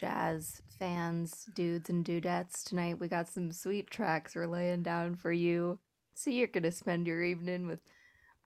[0.00, 2.64] jazz fans, dudes and dudettes.
[2.64, 5.78] Tonight we got some sweet tracks we're laying down for you.
[6.14, 7.80] So you're gonna spend your evening with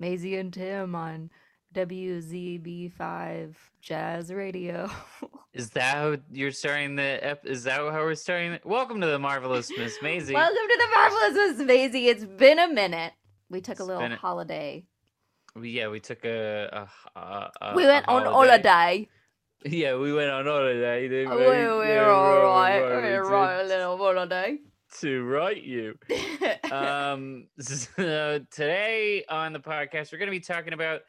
[0.00, 1.30] Maisie and Tim on
[1.72, 4.90] WZB5 Jazz Radio.
[5.54, 9.06] Is that how you're starting the ep- is that how we're starting the- welcome to
[9.06, 12.08] the marvelous miss maisie Welcome to the marvelous Miss Maisie.
[12.08, 13.12] It's been a minute.
[13.48, 14.84] We took a little a- holiday.
[15.54, 18.32] We- yeah we took a, a, a, we went on holiday.
[18.68, 19.08] holiday.
[19.64, 21.42] Yeah we went on holiday didn't We we?
[21.46, 22.82] were alright.
[23.02, 24.58] We we were right a little holiday.
[25.00, 25.96] to write you
[26.72, 31.00] um so today on the podcast we're going to be talking about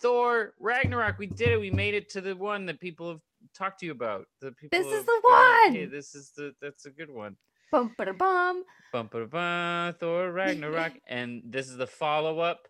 [0.00, 3.20] thor ragnarok we did it we made it to the one that people have
[3.56, 6.52] talked to you about the people This is the gone, "Hey, one!" this is the
[6.60, 7.36] that's a good one
[7.70, 8.64] bum ba bum.
[8.92, 12.66] bum ba bum Thor Ragnarok, and this is the follow up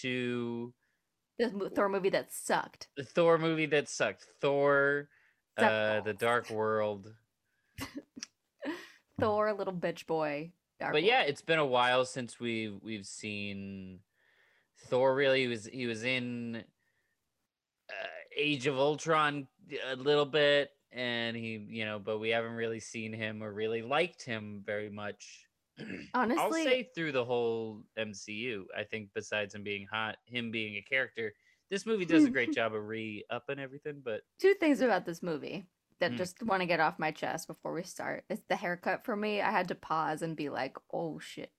[0.00, 0.72] to
[1.40, 2.88] Mo- Thor movie that sucked.
[2.96, 4.26] the Thor movie that sucked.
[4.40, 5.08] Thor,
[5.56, 6.14] uh, the.
[6.14, 7.12] Dark World.
[9.20, 10.52] Thor, little bitch boy.
[10.80, 11.30] Dark But yeah, World.
[11.30, 14.00] it's been a while since we've we've seen
[14.86, 15.14] Thor.
[15.14, 16.62] Really, he was he was in
[17.90, 19.48] uh, Age of Ultron
[19.90, 23.82] a little bit, and he you know, but we haven't really seen him or really
[23.82, 25.44] liked him very much.
[26.14, 30.82] I'll say through the whole MCU, I think besides him being hot, him being a
[30.82, 31.32] character,
[31.70, 34.00] this movie does a great job of re upping everything.
[34.04, 35.66] But two things about this movie
[36.00, 36.16] that Mm.
[36.18, 38.24] just want to get off my chest before we start.
[38.30, 39.40] It's the haircut for me.
[39.40, 41.52] I had to pause and be like, "Oh shit."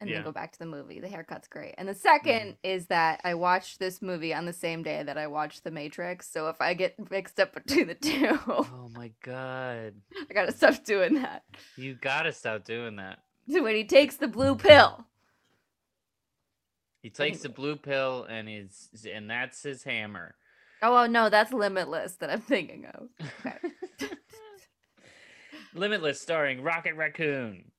[0.00, 0.16] And Yeah.
[0.16, 0.98] then go back to the movie.
[0.98, 1.74] The haircut's great.
[1.78, 5.28] And the 2nd is that I watched this movie on the same day that I
[5.28, 6.28] watched The Matrix.
[6.28, 9.94] So if I get mixed up between the two, oh my god,
[10.30, 11.44] I gotta stop doing that.
[11.76, 13.20] you gotta stop doing that.
[13.60, 15.06] When he takes the blue pill,
[17.02, 20.34] He takes the blue pill and he's and that's his hammer.
[20.82, 23.08] oh well, no, that's Limitless that I'm thinking of.
[23.46, 23.58] Okay.
[25.74, 27.70] Limitless, starring Rocket Raccoon.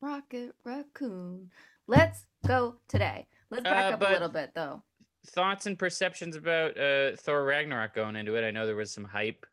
[0.00, 1.50] Rocket Raccoon.
[1.88, 3.26] Let's go today.
[3.50, 4.82] Let's back Uh, up a little bit though.
[5.26, 8.44] Thoughts and perceptions about uh, Thor Ragnarok going into it?
[8.46, 9.44] I know there was some hype,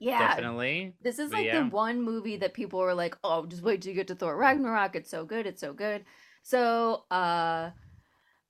[0.00, 0.94] Yeah, definitely.
[1.02, 1.62] This is But like yeah.
[1.64, 4.36] the one movie that people were like, "Oh, just wait till you get to Thor
[4.36, 4.96] Ragnarok.
[4.96, 5.46] It's so good.
[5.46, 6.04] It's so good."
[6.42, 7.70] So, uh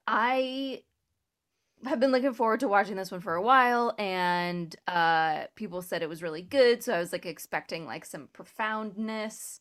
[0.07, 0.83] I
[1.87, 6.03] have been looking forward to watching this one for a while and uh people said
[6.03, 9.61] it was really good, so I was like expecting like some profoundness.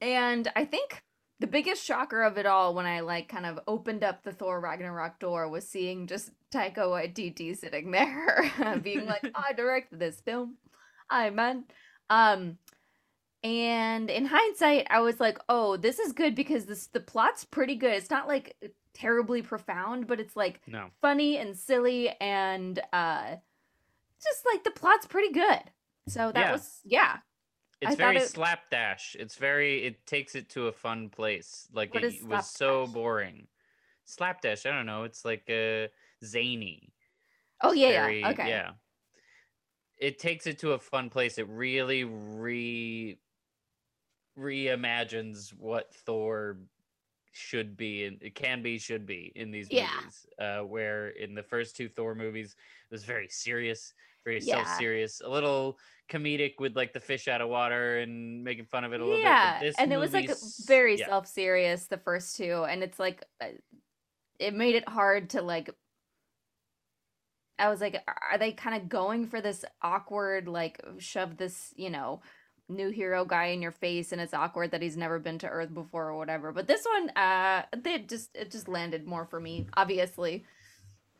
[0.00, 1.02] And I think
[1.42, 4.60] the biggest shocker of it all when I like kind of opened up the Thor
[4.60, 8.50] Ragnarok door was seeing just Taika Waititi sitting there
[8.82, 10.56] being like, I directed this film.
[11.10, 11.64] I man.
[12.08, 12.58] Um
[13.42, 17.74] and in hindsight, I was like, oh, this is good because this the plot's pretty
[17.74, 17.94] good.
[17.94, 18.56] It's not like
[18.94, 20.90] terribly profound, but it's like No.
[21.00, 23.36] funny and silly and uh
[24.22, 25.60] just like the plot's pretty good.
[26.06, 26.52] So that Yeah.
[26.52, 27.16] was yeah.
[27.82, 29.16] It's I very it- slapdash.
[29.18, 29.84] It's very.
[29.84, 31.68] It takes it to a fun place.
[31.72, 33.48] Like What it was so boring.
[34.04, 34.66] Slapdash.
[34.66, 35.02] I don't know.
[35.02, 35.88] It's like a
[36.24, 36.92] zany.
[37.60, 38.30] Oh yeah, very- yeah.
[38.30, 38.48] Okay.
[38.48, 38.70] Yeah.
[39.98, 41.38] It takes it to a fun place.
[41.38, 43.18] It really re
[44.38, 46.56] reimagines what Thor
[47.32, 49.88] should be and it can be should be in these Yeah.
[50.00, 50.26] movies.
[50.38, 53.94] Uh, where in the first two Thor movies it was very serious,
[54.24, 54.64] very Yeah.
[54.64, 55.78] self-serious, a little
[56.10, 59.20] comedic with like the fish out of water and making fun of it a little
[59.20, 59.68] yeah, bit.
[59.68, 60.30] this and it was like
[60.66, 61.06] very yeah.
[61.06, 63.46] self-serious the first two, and it's like uh,
[64.38, 65.70] it made it hard to like.
[67.58, 71.90] I was like, are they kind of going for this awkward, like, shove this, you
[71.90, 72.20] know,
[72.68, 75.72] new hero guy in your face, and it's awkward that he's never been to Earth
[75.72, 76.50] before or whatever.
[76.50, 80.44] But this one, uh, they just it just landed more for me, obviously.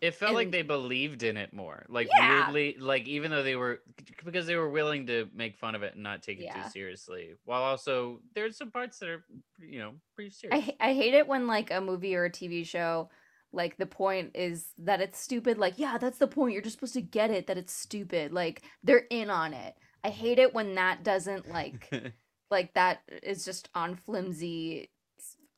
[0.03, 1.87] It felt like they believed in it more.
[1.89, 2.51] Like Yeah.
[2.53, 3.81] weirdly, like even though they were
[4.25, 6.65] because they were willing to make fun of it and not take it Yeah.
[6.65, 9.25] too seriously, while also there's some parts that are
[9.61, 10.69] you know pretty serious.
[10.81, 13.11] I I hate it when like a movie or a TV show
[13.53, 16.95] like the point is that it's stupid like yeah that's the point you're just supposed
[16.95, 20.75] to get it that it's stupid like they're in on it I hate it when
[20.77, 21.91] that doesn't like
[22.51, 24.91] like that is just on flimsy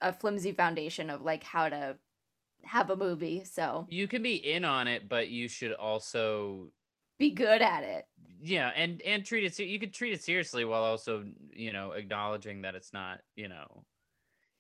[0.01, 1.97] a flimsy foundation of like how to
[2.67, 6.69] have a movie so you can be in on it, but you should also
[7.19, 8.07] be good at it
[8.45, 9.59] yeah and and treat it.
[9.59, 13.85] You could treat it seriously while also you know acknowledging that it's not you know.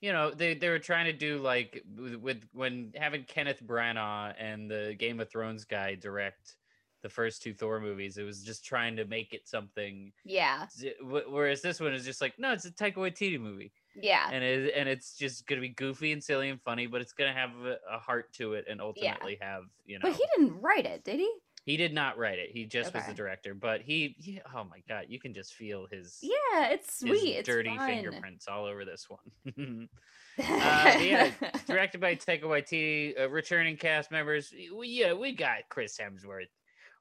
[0.01, 4.35] You know they, they were trying to do like with, with when having Kenneth Branagh
[4.39, 6.57] and the Game of Thrones guy direct
[7.03, 8.19] the first two Thor movies.
[8.19, 10.67] It was just trying to make it something yeah
[11.03, 14.73] Whereas this one is just like, no, it's a Taika Waititi movie, yeah and it,
[14.75, 17.77] and it's just gonna be goofy and silly and funny, but it's gonna have a,
[17.91, 20.09] a heart to it and ultimately have you know.
[20.09, 21.31] but he didn't write it did he
[21.65, 22.51] He did not write it.
[22.53, 25.87] He just was the director, but he, he oh my god, you can just feel
[25.91, 27.37] his Yeah, it's sweet.
[27.37, 27.89] It's dirty fun.
[27.89, 29.89] fingerprints all over this one.
[30.39, 31.31] Uh, yeah,
[31.69, 34.53] directed by Taika Waititi, uh, returning cast members.
[34.77, 36.51] We, yeah, we got Chris Hemsworth,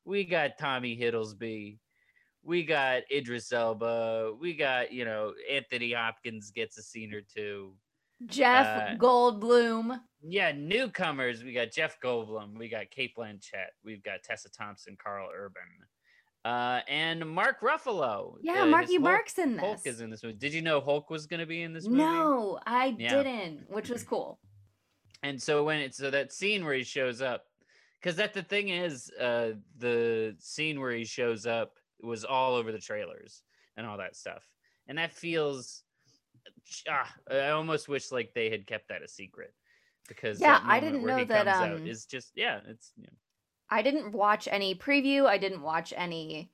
[0.05, 1.77] we got Tommy Hiddlesby,
[2.43, 7.73] we got Idris Elba, we got you know Anthony Hopkins gets a scene or two.
[8.27, 9.99] Jeff uh, Goldblum.
[10.21, 11.43] Yeah, newcomers.
[11.43, 15.63] We got Jeff Goldblum, we got Cate Blanchett, we've got Tessa Thompson, Karl Urban,
[16.45, 18.35] uh, and Mark Ruffalo.
[18.41, 19.59] Yeah, Uh, Marky Hulk- Mark's in this.
[19.61, 20.37] Hulk is in this movie.
[20.37, 21.97] Did you know Hulk was going to be in this movie?
[22.03, 23.23] No, I Yeah.
[23.23, 24.39] didn't, which was cool.
[25.23, 27.45] And so when it's so that scene where he shows up,
[28.01, 32.71] because that the thing is, uh, the scene where he shows up was all over
[32.71, 33.43] the trailers
[33.77, 34.43] and all that stuff,
[34.87, 35.83] and that feels.
[36.87, 39.53] Ah, I almost wish like they had kept that a secret,
[40.07, 43.17] because Yeah, I didn't know that, um, is just yeah, it's you know,
[43.69, 45.25] I didn't watch any preview.
[45.25, 46.53] I didn't watch any.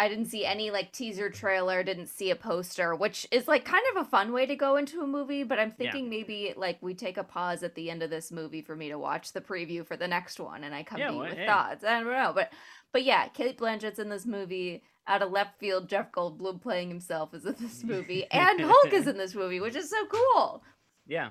[0.00, 1.82] I didn't see any like teaser trailer.
[1.82, 5.00] Didn't see a poster, which is like kind of a fun way to go into
[5.02, 5.42] a movie.
[5.42, 5.98] But I'm Yeah.
[5.98, 8.88] thinking maybe like we take a pause at the end of this movie for me
[8.90, 11.26] to watch the preview for the next one, and I come Yeah, to you well,
[11.26, 11.44] with hey.
[11.44, 11.82] thoughts.
[11.84, 12.52] I don't know, but
[12.92, 14.82] but yeah, Cate Blanchett's in this movie.
[15.06, 19.06] Out of left field, Jeff Goldblum playing himself is in this movie, and Hulk is
[19.06, 20.62] in this movie, which is so cool.
[21.06, 21.30] yeah.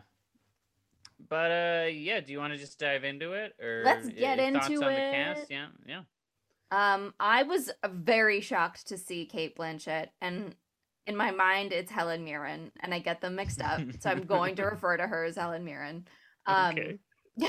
[1.30, 2.19] But uh, yeah.
[2.21, 5.42] Do you want to just dive into it, or Let's get into on the cast?
[5.44, 5.48] it.
[5.50, 6.01] Yeah, yeah.
[6.71, 10.56] Um, I was very shocked to see Cate Blanchett, and
[11.06, 14.56] in my mind, it's Helen Mirren, and I get them mixed up, so I'm going
[14.56, 16.07] to refer to her as Helen Mirren.
[16.45, 17.00] Um, Okay.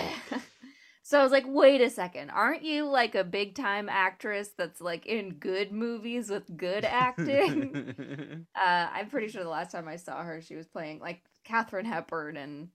[1.09, 4.79] so I was like, wait a second, aren't you like a big time actress that's
[4.79, 8.47] like in good movies with good acting?
[8.55, 11.87] uh, I'm pretty sure the last time I saw her, she was playing like Katharine
[11.87, 12.69] Hepburn and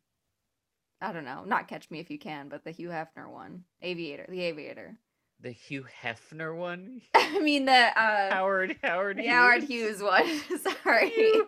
[0.99, 4.25] I don't know, not Catch Me If You Can, but the Hugh Hefner one, Aviator,
[4.27, 4.97] the Aviator.
[5.39, 7.01] the Hugh Hefner one.
[7.13, 9.29] I mean the uh Howard Howard Hughes.
[9.29, 10.25] Howard Hughes one.
[10.83, 11.11] Sorry.
[11.11, 11.47] Hugh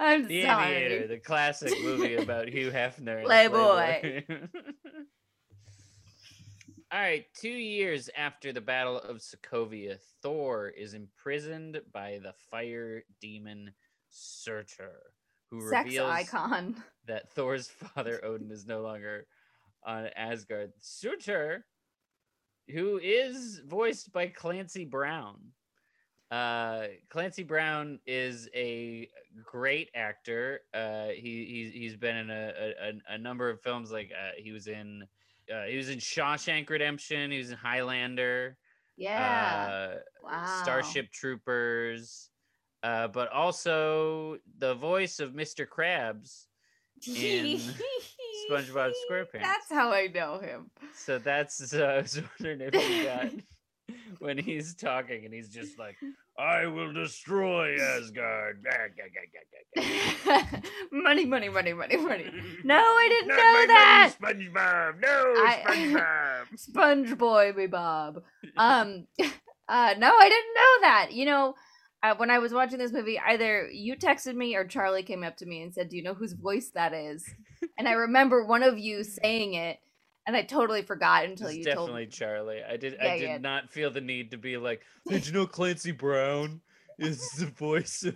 [0.00, 0.74] I'm The sorry.
[0.76, 3.18] Aviator, the classic movie about Hugh Hefner.
[3.18, 4.00] and Playboy.
[4.24, 4.46] Playboy.
[6.92, 13.04] All right, two years after the Battle of Sokovia, Thor is imprisoned by the fire
[13.20, 13.72] demon
[14.08, 14.98] Surtur,
[15.50, 16.82] who Sex reveals icon.
[17.06, 19.26] that Thor's father Odin is no longer
[19.86, 20.72] on Asgard.
[20.80, 21.64] Surtur,
[22.72, 25.36] who is voiced by Clancy Brown.
[26.30, 29.08] Uh, Clancy Brown is a
[29.44, 30.60] great actor.
[30.72, 33.90] Uh, he he's, he's been in a, a, a number of films.
[33.90, 35.04] Like uh, he was in
[35.52, 37.30] uh, he was in Shawshank Redemption.
[37.30, 38.56] He was in Highlander.
[38.96, 39.92] Yeah.
[39.92, 40.60] Uh, wow.
[40.62, 42.30] Starship Troopers.
[42.82, 45.66] Uh, but also the voice of Mr.
[45.66, 46.46] Krabs
[47.06, 47.60] in
[48.50, 49.42] SpongeBob SquarePants.
[49.42, 50.70] That's how I know him.
[50.94, 53.26] So that's I was wondering if you got
[54.20, 55.96] when he's talking and he's just like,
[56.38, 58.64] "I will destroy Asgard."
[60.92, 62.26] money, money, money, money, money.
[62.64, 64.14] No, I didn't Not know my money, that.
[64.20, 65.00] SpongeBob.
[65.00, 66.58] No, I- SpongeBob.
[66.58, 68.22] Sponge boy, me Bob.
[68.56, 69.06] Um,
[69.68, 71.08] uh, no, I didn't know that.
[71.12, 71.54] You know,
[72.02, 75.36] uh, when I was watching this movie, either you texted me or Charlie came up
[75.38, 77.24] to me and said, "Do you know whose voice that is?"
[77.78, 79.78] And I remember one of you saying it,
[80.30, 82.06] and I totally forgot until It's you definitely told me.
[82.06, 82.60] Charlie.
[82.62, 82.96] I did.
[83.02, 83.38] Yeah, I did yeah.
[83.38, 86.60] not feel the need to be like, "Did you know Clancy Brown
[87.00, 88.14] is the voice of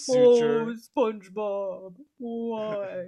[0.00, 0.66] Surtur?
[0.68, 3.04] Oh, SpongeBob, why?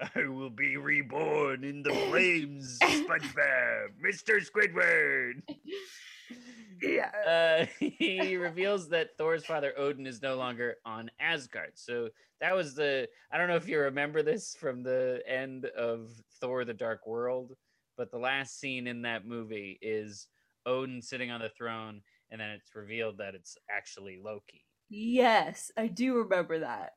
[0.14, 4.40] I will be reborn in the flames, SpongeBob, Mr.
[4.48, 5.42] Squidward."
[6.82, 7.10] yeah.
[7.26, 11.72] uh, he reveals that Thor's father Odin is no longer on Asgard.
[11.74, 16.10] So that was the I don't know if you remember this from the end of
[16.40, 17.56] Thor the Dark World,
[17.98, 20.28] but the last scene in that movie is
[20.64, 22.00] Odin sitting on the throne
[22.30, 24.64] and then it's revealed that it's actually Loki.
[24.88, 26.92] Yes, I do remember that.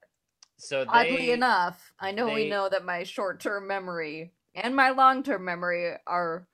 [0.58, 5.94] So Oddly enough, I know we know that my short-term memory and my long-term memory
[6.06, 6.48] are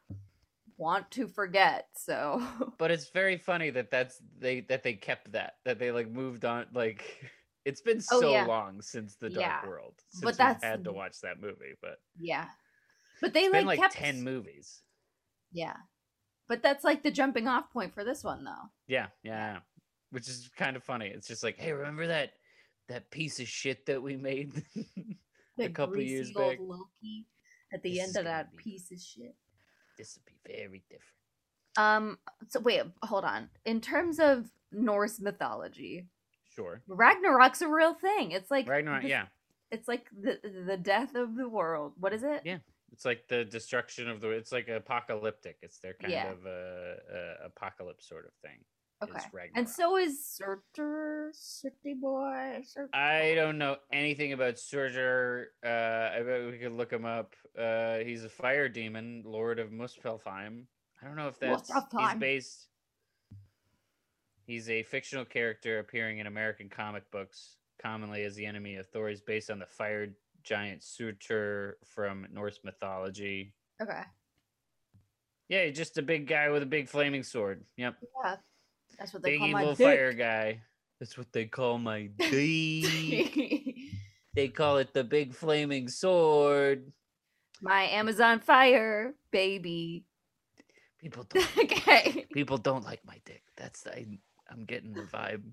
[0.78, 1.88] want to forget.
[1.96, 2.42] So
[2.78, 6.46] but it's very funny that that's they that they kept that that they like moved
[6.46, 7.30] on like
[7.66, 8.46] it's been Oh, so yeah.
[8.46, 9.68] long since the Dark Yeah.
[9.68, 12.46] World since But that's- had to watch that movie, but yeah,
[13.22, 14.82] but they like, like kept 10 movies.
[15.52, 15.76] Yeah,
[16.50, 18.70] but that's like the jumping off point for this one, though.
[18.88, 19.60] Yeah, yeah.
[20.12, 21.08] Which is kind of funny.
[21.08, 22.32] It's just like, hey, remember that
[22.90, 24.64] that piece of shit that we made?
[25.58, 26.60] That couple years back.
[26.62, 27.26] Loki
[27.74, 29.34] at the This end of that be- piece of shit.
[29.98, 31.02] this would be very different.
[31.78, 32.20] Um.
[32.50, 33.50] So wait, hold on.
[33.66, 36.06] In terms of Norse mythology,
[36.56, 36.84] Sure.
[36.88, 38.32] Ragnarok's a real thing.
[38.34, 39.26] It's like Ragnarok, the- yeah.
[39.72, 41.94] It's like the the death of the world.
[42.00, 42.42] What is it?
[42.46, 42.60] Yeah.
[42.92, 44.30] It's like the destruction of the.
[44.30, 45.58] It's like apocalyptic.
[45.62, 46.32] It's their kind Yeah.
[46.32, 48.60] of uh, uh, apocalypse sort of thing.
[49.04, 49.20] Okay.
[49.54, 52.62] And so is Surtur, City Boy.
[52.66, 52.90] Surtur.
[52.96, 55.50] I don't know anything about Surtur.
[55.64, 55.68] Uh,
[56.18, 57.36] I bet we could look him up.
[57.58, 60.64] Uh, he's a fire demon, Lord of Muspelheim.
[61.00, 62.68] I don't know if that's he's based.
[64.48, 69.10] He's a fictional character appearing in American comic books, commonly as the enemy of Thor.
[69.10, 70.08] He's based on the fire
[70.48, 73.54] giant Surtur from Norse mythology.
[73.82, 74.02] Okay.
[75.50, 77.64] Yeah, just a big guy with a big flaming sword.
[77.78, 78.36] Yep, Yeah.
[78.98, 79.86] That's what they big call my evil dick.
[79.86, 80.62] fire guy.
[81.00, 83.76] That's what they call my dick.
[84.34, 86.92] they call it the big flaming sword.
[87.62, 90.06] my Amazon Fire baby.
[91.00, 91.58] People don't.
[91.58, 92.26] okay.
[92.34, 93.44] people don't like my dick.
[93.56, 94.06] That's I.
[94.50, 95.44] I'm getting the vibe.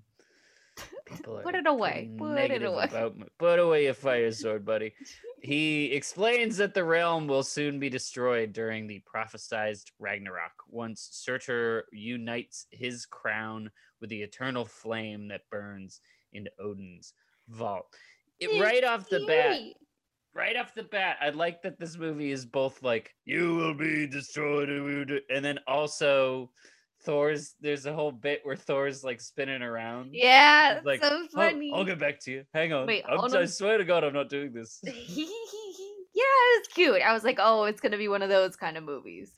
[0.75, 1.19] Put
[1.55, 2.09] it away.
[2.17, 3.11] Put it away.
[3.37, 4.93] Put away your fire sword, buddy.
[5.41, 11.85] He explains that the realm will soon be destroyed during the prophesized Ragnarok once Surtur
[11.91, 13.69] unites his crown
[14.01, 16.01] with the eternal flame that burns
[16.33, 17.13] in Odin's
[17.49, 17.85] vault.
[18.39, 19.59] It, right off the bat,
[20.33, 24.07] right off the bat, I like that this movie is both like you will be
[24.07, 26.51] destroyed, and we will do-" and then also
[27.05, 27.55] Thor's.
[27.61, 30.09] There's a whole bit where Thor's like spinning around.
[30.13, 31.71] Yeah, It's like, so "Oh, funny.
[31.73, 32.43] I'll get back to you.
[32.53, 32.87] Hang on.
[32.87, 34.79] Wait, I'm, I swear to God, I'm not doing this.
[34.83, 35.25] yeah,
[36.57, 37.01] it's cute.
[37.01, 39.31] I was like, oh, it's gonna be one of those kind of movies.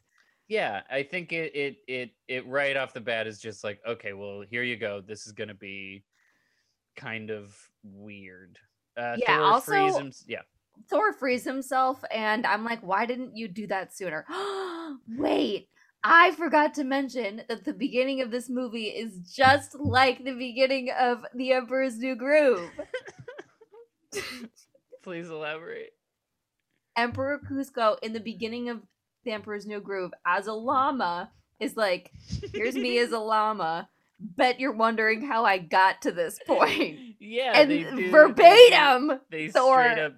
[0.47, 4.13] yeah, I think it it it it right off the bat is just like, okay,
[4.13, 5.01] well, here you go.
[5.01, 6.03] This is gonna be
[6.95, 8.57] kind of weird.
[8.95, 10.12] Uh, Yeah, Thor frees also- him.
[10.27, 10.41] Yeah,
[10.89, 14.25] Thor frees himself, and I'm like, why didn't you do that sooner?
[15.17, 15.69] Wait,
[16.04, 20.89] I forgot to mention that the beginning of this movie is just like the beginning
[20.98, 22.70] of The Emperor's New Groove.
[25.04, 25.94] please elaborate.
[26.96, 28.82] Emperor Kuzco in the beginning of
[29.25, 32.12] The Emperor's New Groove as a llama is like,
[32.54, 33.89] here's me as a llama.
[34.20, 36.98] Bet you're wondering how I got to this point.
[37.20, 40.13] yeah, and they do- they verbatim, They Thor- straight up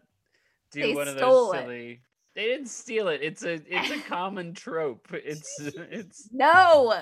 [0.72, 2.00] do they one of stole those it.
[2.40, 3.20] They didn't steal it.
[3.22, 5.10] It's a it's a common trope.
[5.12, 6.96] It's it's no,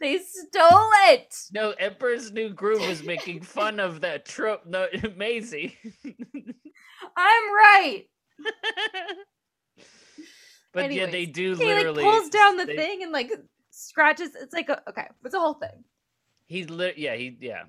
[0.00, 1.34] they stole it.
[1.52, 4.66] no Emperor's New Groove was making fun of that trope.
[4.66, 5.76] No, Maisie.
[7.16, 8.04] I'm right.
[10.72, 13.32] but yeah, they do He literally like pulls down the they- thing and like
[13.72, 14.30] scratches.
[14.40, 15.82] It's like a, okay, it's a whole thing.
[16.46, 16.98] He lit.
[16.98, 17.64] Yeah, he yeah.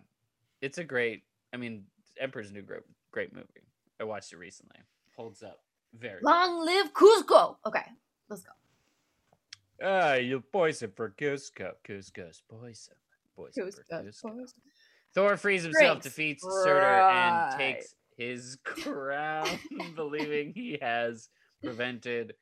[0.62, 1.24] It's a great.
[1.52, 1.86] I mean,
[2.20, 3.48] Emperor's New Groove, great movie.
[4.00, 4.78] I watched it recently.
[5.16, 5.60] Holds up
[5.98, 6.20] very.
[6.22, 7.58] Long live Kuzco.
[7.66, 7.86] Okay,
[8.30, 8.52] let's go.
[9.82, 12.96] Ah, you poison for Kuzco, Kuzco's poison,
[13.36, 14.06] poison for Kuzco.
[14.06, 14.54] Kuzco.
[15.16, 16.04] Thor frees himself, Drinks.
[16.06, 17.58] defeats Surtur, and Right.
[17.58, 19.48] takes his crown,
[19.96, 21.30] believing he has
[21.64, 22.36] prevented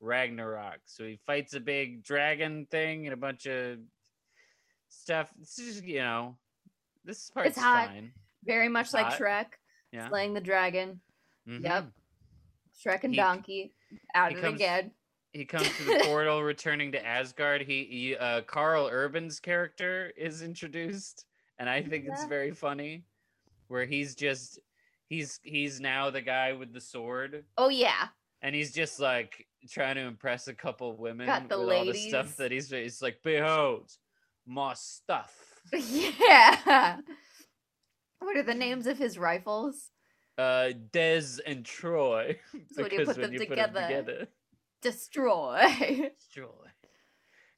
[0.00, 0.78] Ragnarok.
[0.86, 3.78] So he fights a big dragon thing and a bunch of
[4.88, 5.30] stuff.
[5.40, 6.36] It's just, you know,
[7.04, 7.88] this part's hot.
[7.88, 8.12] fine.
[8.44, 9.18] Very much like hot.
[9.20, 9.46] Shrek
[9.92, 10.08] Yeah.
[10.08, 11.00] slaying the dragon.
[11.48, 11.62] Mhm.
[11.64, 11.86] Yep.
[12.74, 13.74] Shrek and He- Donkey
[14.14, 14.90] out comes- again.
[15.32, 17.62] He comes to the portal, returning to Asgard.
[17.62, 21.24] He, he uh, Karl Urban's character is introduced,
[21.58, 23.02] and I think it's very funny,
[23.66, 24.60] where he's just
[25.08, 28.08] he's he's now the guy with the sword, Oh yeah,
[28.42, 31.94] and he's just like trying to impress a couple women Got the with all the
[31.94, 33.90] stuff that he's he's like, behold,
[34.46, 35.34] my stuff.
[35.72, 36.98] yeah.
[38.20, 39.90] What are the names of his rifles?
[40.36, 42.38] Uh, Des and Troy.
[42.72, 44.28] So when you put them put 'em together- together,
[44.82, 46.10] Destroy.
[46.32, 46.48] Troy.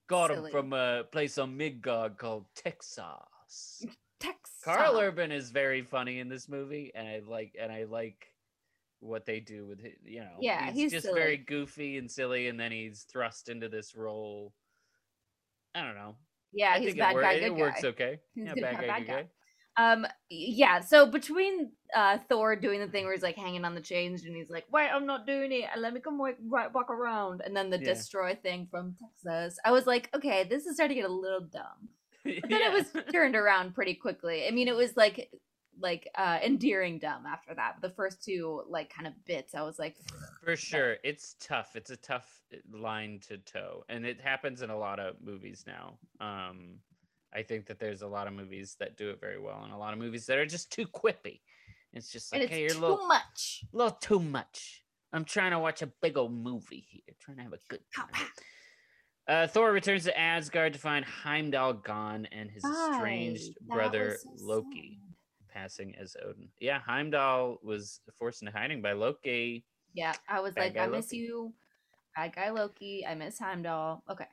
[0.08, 0.50] Got him Silly.
[0.52, 3.84] from a place on Midgard called Texas.
[4.20, 4.60] Texas.
[4.64, 8.32] Karl Urban is very funny in this movie, and I like and I like
[9.00, 9.98] what they do with it.
[10.04, 11.20] You know, Yeah, he's just silly.
[11.20, 14.52] very goofy and silly, and then he's thrust into this role.
[15.74, 16.16] I don't know.
[16.52, 17.88] Yeah, I he's think bad it, wor- guy, it good works guy.
[17.88, 18.20] okay.
[18.34, 19.22] He's yeah, bad guy, bad good guy.
[19.22, 19.28] guy.
[19.78, 20.80] Um, yeah.
[20.80, 24.34] So between uh Thor doing the thing where he's like hanging on the chains and
[24.34, 25.64] he's like, "Wait, I'm not doing it.
[25.72, 27.84] and Let me come right, right back around," and then the Yeah.
[27.94, 29.58] destroy thing from Texas.
[29.64, 31.88] I was like, okay, this is starting to get a little dumb.
[32.24, 34.46] But then it was turned around pretty quickly.
[34.48, 35.30] I mean, it was like
[35.78, 37.76] like uh endearing dumb after that.
[37.82, 39.96] The first two like kind of bits, I was like,
[40.42, 41.76] For sure, it's tough.
[41.76, 45.64] It's a tough uh, line to toe, and it happens in a lot of movies
[45.66, 45.98] now.
[46.18, 46.78] Um,
[47.34, 49.76] I think that there's a lot of movies that do it very well, and a
[49.76, 51.40] lot of movies that are just too quippy.
[51.92, 53.64] It's just like, and hey, you're too a little, much.
[53.72, 54.82] a little too much.
[55.12, 58.26] I'm trying to watch a big old movie here, trying to have a good time.
[59.28, 63.74] Uh, Thor returns to Asgard to find Heimdall gone and his estranged Bye.
[63.74, 65.52] Brother so Loki sad.
[65.52, 66.48] passing as Odin.
[66.60, 69.64] Yeah, Heimdall was forced into hiding by Loki.
[69.94, 71.52] Yeah, I was Bad like, I miss you.
[72.14, 73.04] Bad guy Loki.
[73.04, 74.04] I miss Heimdall.
[74.08, 74.26] Okay.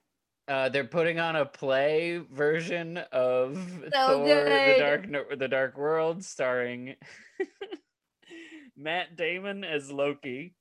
[0.47, 3.55] Uh, they're putting on a play version of
[3.93, 4.75] So Thor: The.
[4.77, 6.95] Dark The Dark World, starring
[8.77, 10.53] Matt Damon as Loki.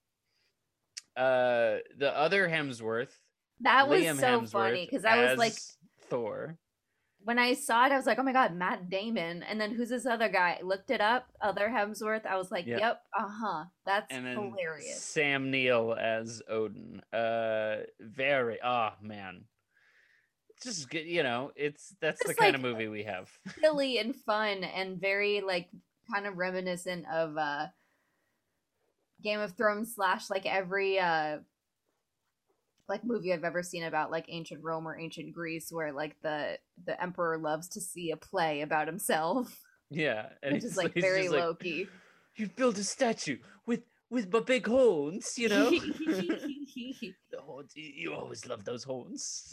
[1.16, 3.10] Uh, the other Hemsworth,
[3.60, 5.52] That was Liam so Hemsworth, funny because I was like,
[6.08, 6.56] Thor.
[7.24, 9.42] when I saw it, I was like, oh my god, Matt Damon.
[9.42, 10.56] And then who's this other guy?
[10.58, 12.24] I looked it up, other Hemsworth.
[12.24, 12.78] I was like, Yeah.
[12.78, 13.64] yep, uh huh.
[13.84, 15.02] That's and hilarious.
[15.02, 17.02] Sam Neill as Odin.
[17.12, 18.58] Uh, very.
[18.64, 19.44] Oh man,
[20.64, 21.06] just good.
[21.06, 23.30] You know, it's that's the kind like, of movie we have.
[23.60, 25.68] Silly and fun and very like
[26.12, 27.66] kind of reminiscent of uh
[29.22, 31.38] Game of Thrones slash like every uh
[32.88, 36.58] like movie I've ever seen about like ancient Rome or ancient Greece where like the
[36.84, 39.60] the emperor loves to see a play about himself.
[39.94, 41.86] Yeah, and Which he's is like very like, Loki.
[42.36, 45.68] You built a statue with with my big horns, you know.
[45.70, 47.72] the horns.
[47.74, 49.52] You always love those horns.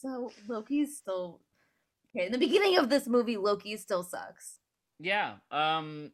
[0.00, 1.40] So Loki's still
[2.16, 2.26] okay.
[2.26, 4.58] In the beginning of this movie, Loki still sucks.
[4.98, 5.34] yeah.
[5.50, 6.12] Um.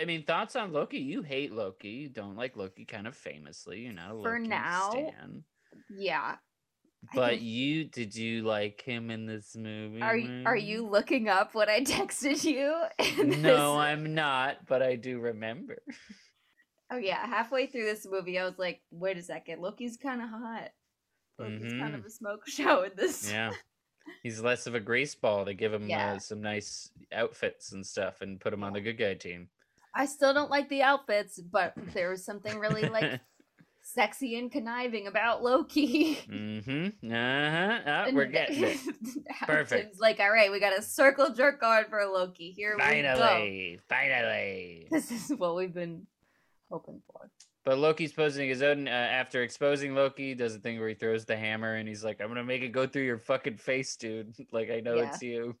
[0.00, 0.98] I mean, thoughts on Loki?
[0.98, 1.88] You hate Loki.
[1.88, 3.80] You don't like Loki, kind of famously.
[3.80, 5.44] You're not a For Loki now, stan.
[5.96, 6.34] Yeah.
[7.14, 10.02] But think- you did you like him in this movie?
[10.02, 12.74] Are y- are you looking up what I texted you?
[12.98, 15.78] this- No, I'm not, but I do remember.
[16.88, 20.28] Oh yeah, halfway through this movie, I was like, "Wait a second, Loki's kind of
[20.28, 20.70] hot.
[21.38, 23.34] Loki's kind of a smoke show in this." Mm-hmm.
[23.34, 23.50] Yeah.
[24.22, 25.44] He's less of a grease ball.
[25.44, 26.12] They give him Yeah.
[26.14, 29.48] uh, some nice outfits and stuff and put him on the good guy team.
[29.94, 33.20] I still don't like the outfits, but there was something really like
[33.82, 36.16] sexy and conniving about Loki.
[36.30, 37.10] mm-hmm.
[37.12, 37.78] Uh-huh.
[37.86, 38.78] Ah, we're getting it.
[39.42, 39.82] Perfect.
[39.88, 42.50] Tim's like, "All right, we got a circle jerk going for Loki.
[42.52, 42.84] Here we go.
[42.84, 43.80] Finally.
[43.88, 44.88] Finally.
[44.90, 46.06] This is what we've been
[46.70, 47.30] hoping for."
[47.66, 51.24] But Loki's posing his own uh, after exposing Loki, does a thing where he throws
[51.24, 54.34] the hammer and he's like, I'm gonna make it go through your fucking face, dude.
[54.52, 55.08] like I know Yeah.
[55.10, 55.56] it's you.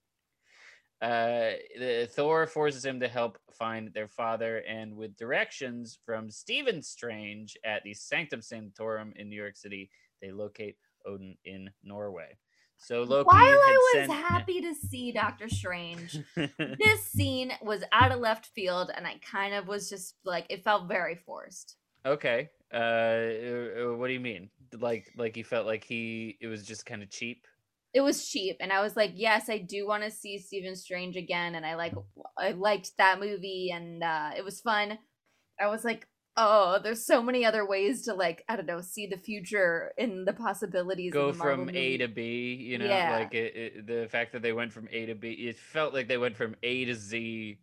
[1.02, 6.80] Uh the, Thor forces him to help find their father, and with directions from Stephen
[6.80, 9.90] Strange at the Sanctum Sanctorum in New York City,
[10.22, 12.38] they locate Odin in Norway.
[12.78, 18.12] So Loki While I was sent- happy to see Doctor Strange, this scene was out
[18.12, 21.76] of left field, and I kind of was just like, it felt very forced.
[22.06, 22.50] Okay.
[22.72, 24.50] Uh, uh, what do you mean?
[24.78, 27.46] Like, like he felt like he it was just kind of cheap.
[27.94, 31.16] It was cheap, and I was like, yes, I do want to see Stephen Strange
[31.16, 31.94] again, and I like,
[32.36, 34.98] I liked that movie, and uh, it was fun.
[35.58, 39.06] I was like, oh, there's so many other ways to like, I don't know, see
[39.06, 41.12] the future in the possibilities.
[41.12, 43.18] go of the from A to B, you know, Yeah.
[43.20, 46.08] like it, it, the fact that they went from A to B, it felt like
[46.08, 47.58] they went from A to Z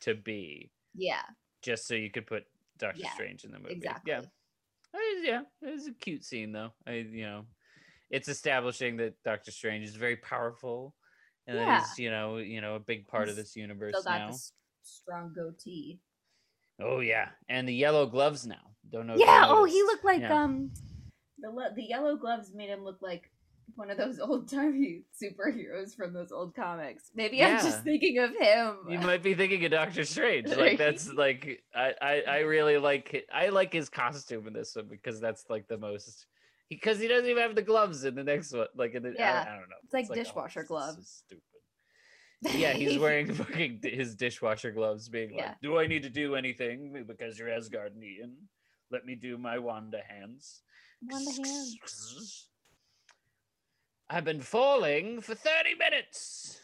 [0.00, 1.22] to B, yeah,
[1.62, 2.44] just so you could put
[2.80, 3.74] Doctor Yeah, Strange in the movie.
[3.74, 4.12] exactly.
[4.12, 4.20] Yeah,
[5.22, 6.72] yeah, it was a cute scene though.
[6.86, 7.44] I, you know,
[8.10, 10.94] it's establishing that Doctor Strange is very powerful,
[11.46, 11.66] and Yeah.
[11.66, 14.28] that he's, you know, you know, a big part of this universe now.
[14.28, 16.00] this strong goatee.
[16.80, 18.74] Oh yeah, and the yellow gloves now.
[18.90, 19.16] Don't know.
[19.16, 19.44] Yeah.
[19.48, 20.42] Oh, he looked like Yeah.
[20.42, 20.70] um,
[21.38, 23.29] the the yellow gloves made him look like
[23.76, 27.10] one of those old timey superheroes from those old comics.
[27.14, 28.76] Maybe I'm just thinking of him.
[28.88, 30.48] You might be thinking of Doctor Strange.
[30.56, 34.86] Like that's like I, I I really like I like his costume in this one
[34.88, 36.26] because that's like the most
[36.68, 38.66] because he doesn't even have the gloves in the next one.
[38.76, 39.44] Like in the Yeah.
[39.46, 39.76] I, I don't know.
[39.84, 41.22] It's like oh, dishwasher is gloves.
[41.26, 41.42] stupid.
[42.58, 45.48] Yeah, he's wearing fucking his dishwasher gloves, being Yeah.
[45.48, 48.32] like, "Do I need to do anything because you're Asgardian?
[48.90, 50.62] Let me do my Wanda hands."
[51.02, 52.48] Wanda hands.
[54.10, 56.60] I've been falling for thirty minutes.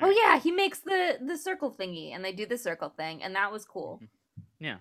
[0.00, 3.34] Oh yeah, he makes the the circle thingy, and they do the circle thing, and
[3.34, 4.00] that was cool.
[4.02, 4.64] Mm-hmm.
[4.64, 4.76] Yeah.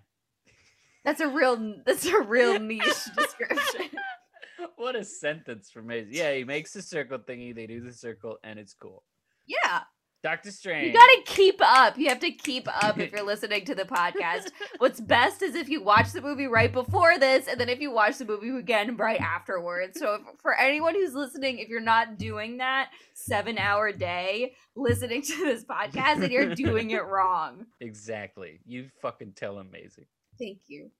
[1.05, 3.89] That's a real that's a real niche description.
[4.75, 6.09] what a sentence from Maze.
[6.11, 9.03] Yeah, he makes the circle thingy, they do the circle, and it's cool.
[9.45, 9.83] Yeah,
[10.27, 10.87] Doctor Strange.
[10.87, 11.97] you gotta keep up.
[11.97, 14.51] You have to keep up if you're listening to the podcast.
[14.77, 17.91] What's best is if you watch the movie right before this, and then if you
[17.91, 19.97] watch the movie again right afterwards.
[19.97, 25.21] So, if, for anyone who's listening, if you're not doing that seven hour day listening
[25.21, 27.65] to this podcast, then you're doing it wrong.
[27.79, 28.59] Exactly.
[28.65, 30.07] You fucking tell amazing.
[30.37, 30.91] Thank you.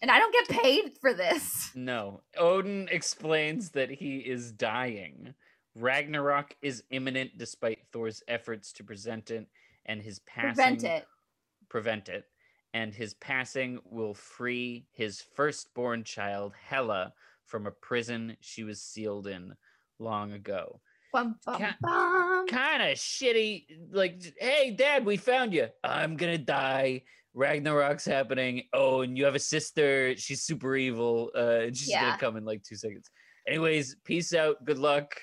[0.00, 1.72] And I don't get paid for this.
[1.74, 2.22] No.
[2.38, 5.34] Odin explains that he is dying.
[5.82, 9.46] Ragnarok is imminent despite Thor's efforts to present it
[9.86, 11.06] and his passing Prevent it.
[11.68, 12.24] prevent it.
[12.74, 17.12] And his passing will free his firstborn child, Hela,
[17.46, 19.54] from a prison she was sealed in
[19.98, 20.80] long ago.
[21.12, 23.64] Bum, bum, kind of shitty.
[23.90, 25.68] Like, hey, Dad, we found you.
[25.82, 27.02] I'm gonna die.
[27.32, 28.64] Ragnarok's happening.
[28.74, 30.14] Oh, and you have a sister.
[30.16, 31.30] She's super evil.
[31.34, 32.02] Uh, and she's Yeah.
[32.02, 33.08] gonna come in like two seconds.
[33.46, 34.62] Anyways, peace out.
[34.66, 35.14] Good luck.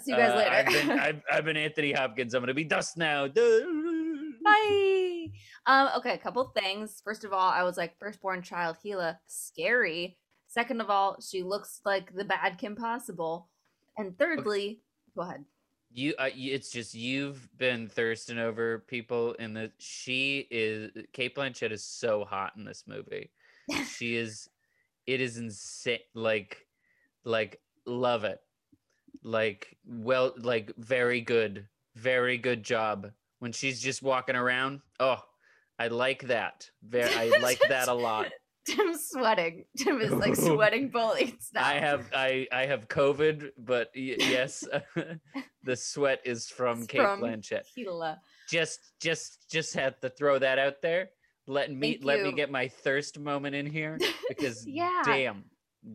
[0.00, 0.50] See you guys Uh, later.
[0.50, 2.34] I've been, I've, I've been Anthony Hopkins.
[2.34, 3.28] I'm gonna be dust now.
[4.44, 5.26] Bye.
[5.66, 7.00] Um, okay, a couple things.
[7.04, 10.16] First of all, I was like, firstborn child Hela, scary.
[10.48, 13.48] Second of all, she looks like the bad Kim Possible.
[13.96, 14.80] And thirdly,
[15.14, 15.44] go ahead.
[15.94, 19.70] You, uh, it's just you've been thirsting over people in the.
[19.78, 23.30] She is Cate Blanchett is so hot in this movie.
[23.96, 24.48] she is,
[25.06, 25.98] it is insane.
[26.14, 26.66] Like,
[27.24, 28.40] like love it.
[29.22, 33.10] Like well, like very good, very good job.
[33.38, 35.22] When she's just walking around, oh,
[35.78, 36.68] I like that.
[36.82, 38.28] Very, I like that a lot.
[38.64, 39.64] Tim's sweating.
[39.76, 41.34] Tim is like sweating bully.
[41.40, 41.64] Stop.
[41.66, 44.64] I have I I have COVID, but y- yes,
[45.64, 47.62] the sweat is from Cate from Blanchett.
[47.76, 48.20] Hela.
[48.48, 51.10] Just just just had to throw that out there.
[51.48, 55.02] Let me Thank let me get my thirst moment in here because Yeah.
[55.04, 55.44] damn,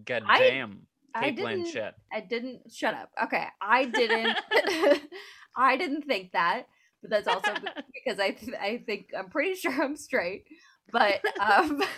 [0.05, 0.87] god I- damn,
[1.21, 1.93] I didn't- Blanchett.
[2.11, 3.09] I didn't shut up.
[3.25, 3.45] Okay.
[3.61, 4.37] I didn't
[5.57, 6.63] I didn't think that,
[7.01, 7.51] but that's also
[7.93, 10.45] because I th- I think I'm pretty sure I'm straight.
[10.91, 11.81] But um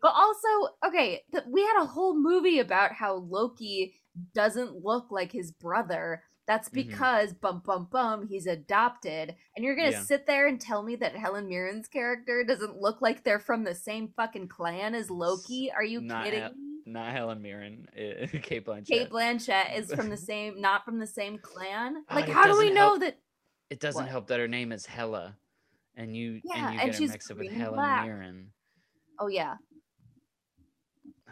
[0.00, 4.01] But also, okay, th- we had a whole movie about how Loki
[4.34, 6.22] doesn't look like his brother.
[6.46, 6.72] That's Mhm.
[6.72, 9.36] because bum bum bum he's adopted.
[9.56, 10.02] And you're going to Yeah.
[10.02, 13.74] sit there and tell me that Helen Mirren's character doesn't look like they're from the
[13.74, 15.70] same fucking clan as Loki?
[15.70, 16.82] Are you Not kidding me?
[16.84, 18.86] Not Helen Mirren, uh, Cate Blanchett.
[18.88, 22.04] Cate Blanchett is from the same, not from the same clan.
[22.08, 23.00] Ah, Like, how do we know help.
[23.00, 23.18] that?
[23.70, 24.10] it doesn't what?
[24.10, 25.38] help that her name is Hella,
[25.94, 28.04] and you Yeah, and you and get her she's mixed up with and Helen.
[28.04, 28.52] Mirren.
[29.20, 29.56] Oh yeah,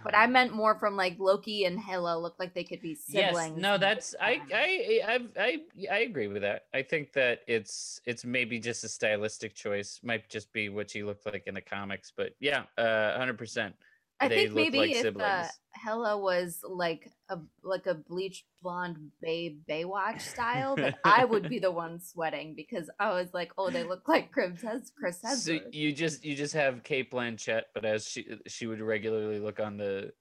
[0.05, 0.15] but.
[0.15, 3.53] I meant more from like Loki and Hela look like they could be siblings.
[3.57, 5.61] yes no that's i i i i
[5.91, 10.29] i agree with that i think that it's it's maybe just a stylistic choice might
[10.29, 13.73] just be what she looked like in the comics but yeah uh 100%
[14.21, 15.47] I they think maybe like if uh.
[15.73, 21.59] Hela was like a like a bleached blonde Bay Baywatch style, that I would be
[21.59, 25.59] the one sweating because I was like, oh, they look like Chris Hes- Chris so
[25.73, 29.77] you just you just have cate blanchett but as she she would regularly look on
[29.77, 30.13] the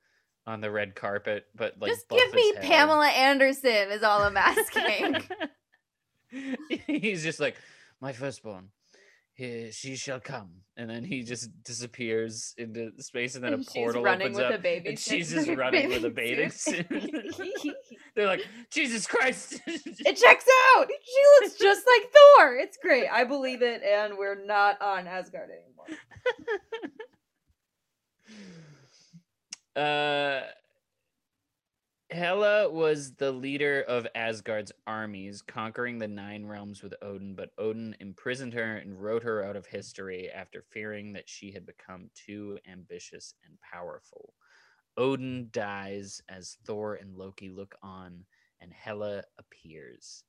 [0.47, 2.63] on the red carpet but like Just give me hell.
[2.63, 5.17] Pamela Anderson is all I'm asking.
[6.87, 7.55] he's just like
[7.99, 8.69] my firstborn
[9.39, 13.63] he, she shall come and then he just disappears into space and then And a
[13.65, 16.09] she's portal running opens with up a baby and suit- she's just running with a
[16.09, 16.85] bathing suit
[18.15, 20.45] they're like jesus christ it checks
[20.77, 20.87] out.
[20.87, 22.55] She looks just like Thor.
[22.57, 23.07] It's great.
[23.11, 25.87] I believe it, and we're not on Asgard anymore.
[29.75, 30.41] uh
[32.11, 37.95] Hela was the leader of Asgard's armies, conquering the nine realms with Odin, but Odin
[37.99, 42.57] imprisoned her and wrote her out of history after fearing that she had become too
[42.67, 44.33] ambitious and powerful.
[44.97, 48.25] Odin dies as Thor and Loki look on,
[48.59, 50.23] and Hela appears,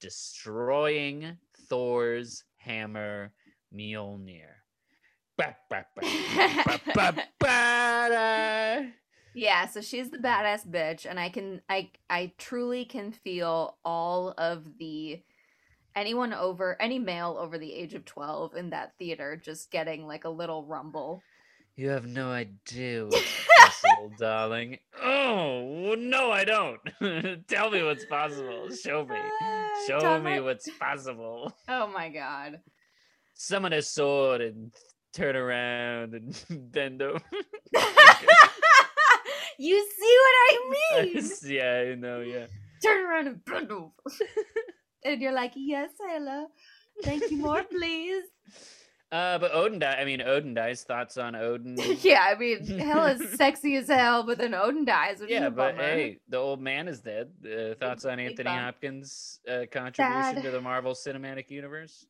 [0.00, 1.38] destroying
[1.68, 3.32] Thor's hammer
[3.72, 4.50] Mjolnir.
[5.38, 5.86] Ba, ba,
[7.38, 8.92] ba.
[9.34, 14.34] Yeah, so she's the badass bitch, and I can I I truly can feel all
[14.36, 15.20] of the
[15.94, 20.24] anyone over any male over the age of twelve in that theater just getting like
[20.24, 21.22] a little rumble.
[21.76, 24.78] You have no idea what's possible, darling.
[25.02, 26.80] Oh, no, I don't.
[27.48, 28.68] Tell me what's possible.
[28.70, 29.16] Show me.
[29.86, 31.56] Show Tom, me I- what's possible.
[31.68, 32.60] Oh my god.
[33.34, 34.72] Summon a sword and
[35.14, 37.20] turn around and bend over.
[39.60, 41.30] You see what I mean?
[41.44, 42.46] yeah, I know, yeah.
[42.82, 43.90] Turn around and bend over.
[45.04, 46.46] and you're like, yes, Ella.
[47.02, 48.24] Thank you more, please.
[49.12, 49.98] Uh, but Odin died.
[49.98, 50.84] I mean, Odin dies.
[50.84, 51.76] Thoughts on Odin?
[52.00, 55.48] yeah, I mean, hell is sexy as hell, but then Odin dies, which is yeah,
[55.50, 55.82] but bummer.
[55.82, 57.28] hey, the old man is dead.
[57.44, 58.60] Uh, thoughts on Big Anthony bump.
[58.60, 62.06] Hopkins' uh, contribution to the Marvel Cinematic Universe?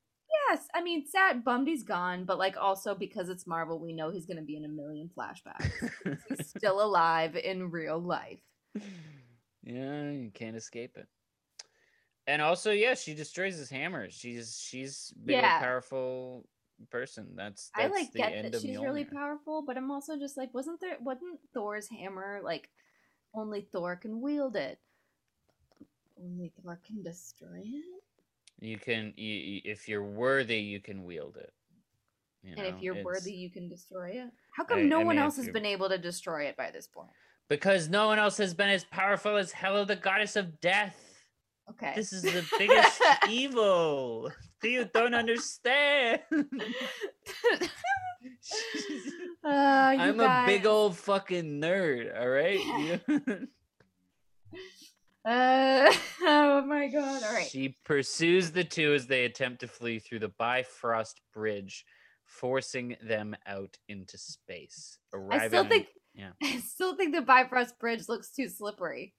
[0.49, 4.27] Yes, I mean, sad, he's gone, but like also because it's Marvel, we know he's
[4.27, 5.91] gonna be in a million flashbacks.
[6.29, 8.41] he's still alive in real life.
[9.63, 11.07] yeah, you can't escape it.
[12.27, 14.09] And also, yeah, she destroys his hammer.
[14.11, 15.59] She's she's big Yeah.
[15.59, 16.47] powerful
[16.91, 17.35] person.
[17.35, 20.97] That's, I like get that she's really powerful, but I'm also just like, wasn't there
[21.01, 22.71] wasn't Thor's hammer like
[23.35, 24.79] only Thor can wield it?
[26.23, 28.03] Only Thor can destroy it.
[28.61, 31.53] You can, you, if you're worthy, you can wield it.
[32.43, 34.29] You and if you're worthy, you can destroy it.
[34.57, 36.57] How come I- no I one mean, else has you're- been able to destroy it
[36.57, 37.11] by this point?
[37.49, 40.97] Because no one else has been as powerful as Hela, the goddess of death.
[41.69, 41.93] Okay.
[41.97, 44.31] This is the biggest evil.
[44.63, 46.21] You don't understand.
[49.43, 52.61] Uh, I'm a big old fucking nerd, all right?
[55.25, 57.23] Uh, oh my god!
[57.23, 57.47] All right.
[57.47, 61.85] She pursues the two as they attempt to flee through the Bifrost Bridge,
[62.25, 64.99] forcing them out into space.
[65.13, 65.89] Arriving, I still think.
[66.15, 66.31] yeah.
[66.43, 69.15] I still think the Bifrost Bridge looks too slippery.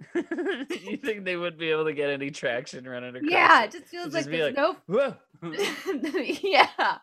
[0.14, 3.30] you think they would be able to get any traction running across?
[3.30, 3.66] Yeah, it?
[3.66, 4.76] it just feels It'd like just there's like, no.
[4.86, 6.36] Whoa!
[6.42, 6.98] yeah,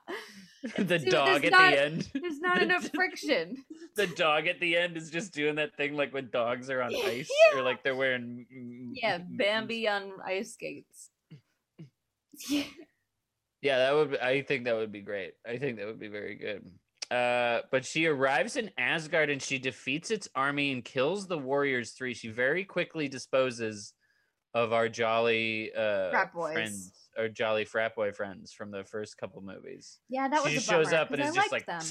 [0.78, 2.10] the Dude, dog at not- the end.
[2.13, 3.58] there's not enough friction.
[3.95, 6.93] the dog at the end is just doing that thing like when dogs are on
[6.95, 8.45] ice or like they're wearing
[8.93, 11.10] Yeah, Bambi on ice skates.
[12.50, 12.63] Yeah.
[13.62, 14.12] Yeah, that would.
[14.12, 15.34] Be, I think that would be great.
[15.47, 16.65] I think that would be very good.
[17.15, 21.91] Uh, but she arrives in Asgard and she defeats its army and kills the warriors
[21.91, 22.13] three.
[22.15, 23.93] She very quickly disposes
[24.56, 26.54] of our jolly uh Frat boys.
[26.54, 30.00] friends, our jolly frat boy friends from the first couple movies.
[30.10, 31.82] Yeah, that was she a shows bummer, up and is just like, them.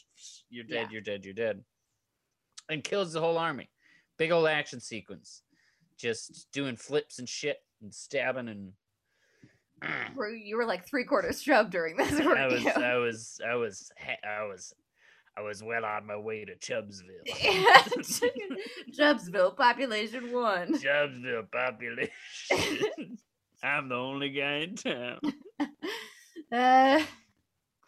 [0.50, 0.88] "You're dead, Yeah.
[0.90, 1.64] you're dead, you're dead,"
[2.68, 3.70] and kills the whole army.
[4.18, 5.42] Big old action sequence,
[5.98, 8.72] just doing flips and shit and stabbing and.
[10.44, 12.12] You were like three quarters shoved during this.
[12.20, 12.66] I was.
[12.66, 13.90] I was, I was,
[14.24, 14.72] I was,
[15.36, 17.26] I was well on my way to Chubbsville.
[18.98, 20.72] Chubbsville, population one.
[20.78, 23.18] Chubbsville population.
[23.62, 25.18] I'm the only guy in town.
[26.52, 27.02] Uh,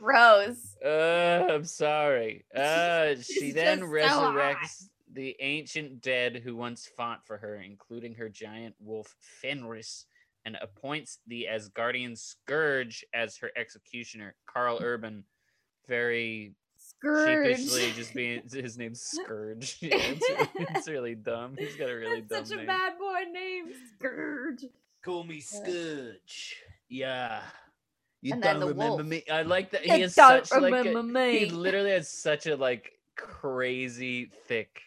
[0.01, 0.75] gross.
[0.85, 2.45] Uh, I'm sorry.
[2.57, 3.95] Uh, she then just so
[4.33, 10.07] resurrects the ancient dead who once fought for her, including her giant wolf Fenris,
[10.45, 14.35] and appoints the Asgardian Scourge as her executioner.
[14.47, 15.23] Karl Urban,
[15.87, 17.57] very Scourge.
[17.59, 19.79] sheepishly just being his name's Scourge.
[19.81, 21.55] Yeah, it's, really, it's really dumb.
[21.57, 22.67] He's got a really dumb That's such a name.
[22.67, 23.67] bad boy name.
[23.97, 24.65] Scourge.
[25.05, 26.57] Call me Scourge.
[26.89, 27.43] Yeah.
[28.21, 29.05] You And don't the remember wolf.
[29.05, 29.25] me.
[29.31, 31.39] I like that he You has don't such like remember a, me.
[31.39, 34.83] he literally has such a like crazy thick.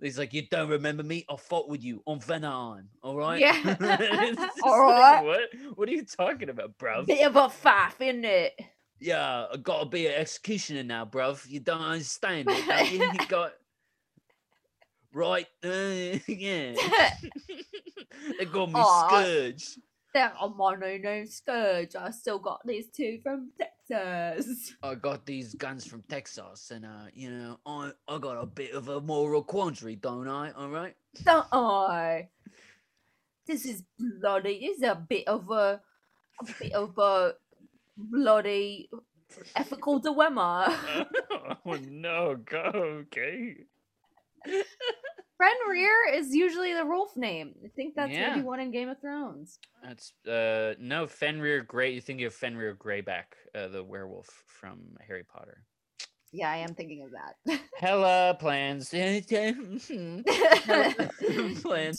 [0.00, 1.24] He's like, you don't remember me?
[1.30, 3.40] I fought with you on Venon, all right?
[3.40, 3.76] Yeah.
[3.80, 5.24] It's just All like, right.
[5.24, 5.40] what?
[5.78, 7.06] What are you talking about, bruv?
[7.06, 8.60] Bit of a faff, isn't it?
[9.00, 11.48] Yeah, I gotta be an executioner now, bruv.
[11.48, 13.04] You don't understand it, don't you?
[13.04, 13.52] You got
[15.14, 16.74] right, uh, yeah.
[18.38, 19.08] They call me Aw.
[19.08, 19.78] Scourge.
[20.14, 21.94] Yeah, my new name's Scourge.
[21.94, 24.74] I still got these two from Texas.
[24.82, 28.72] I got these guns from Texas, and uh, you know, I I got a bit
[28.72, 30.52] of a moral quandary, don't I?
[30.52, 30.94] All right.
[31.22, 32.28] Don't I?
[33.46, 34.60] This is bloody.
[34.60, 35.80] This is a bit of a,
[36.40, 37.34] a bit of a
[37.96, 38.88] bloody
[39.54, 40.76] ethical dilemma.
[41.66, 42.70] oh no, go
[43.06, 43.56] okay.
[45.38, 47.54] Fenrir is usually the wolf name.
[47.64, 48.30] I think that's Yeah.
[48.30, 49.58] maybe one in Game of Thrones.
[49.82, 51.92] That's uh no Fenrir Grey.
[51.92, 55.62] You think you of Fenrir Greyback, uh, the werewolf from Harry Potter.
[56.32, 57.36] Yeah, I am thinking of that.
[57.78, 58.90] Hela plans.
[58.90, 59.24] plans.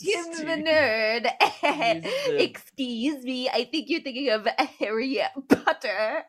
[0.02, 1.22] Tim to the nerd.
[1.62, 4.46] the- Excuse me, I think you're thinking of
[4.78, 6.24] Harry Potter.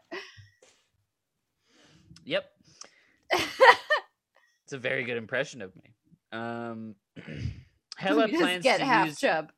[2.26, 2.46] Yep.
[3.32, 5.94] It's a very good impression of me.
[6.32, 6.96] Um,
[7.98, 9.18] Hela You plans get to half use.
[9.18, 9.52] chub.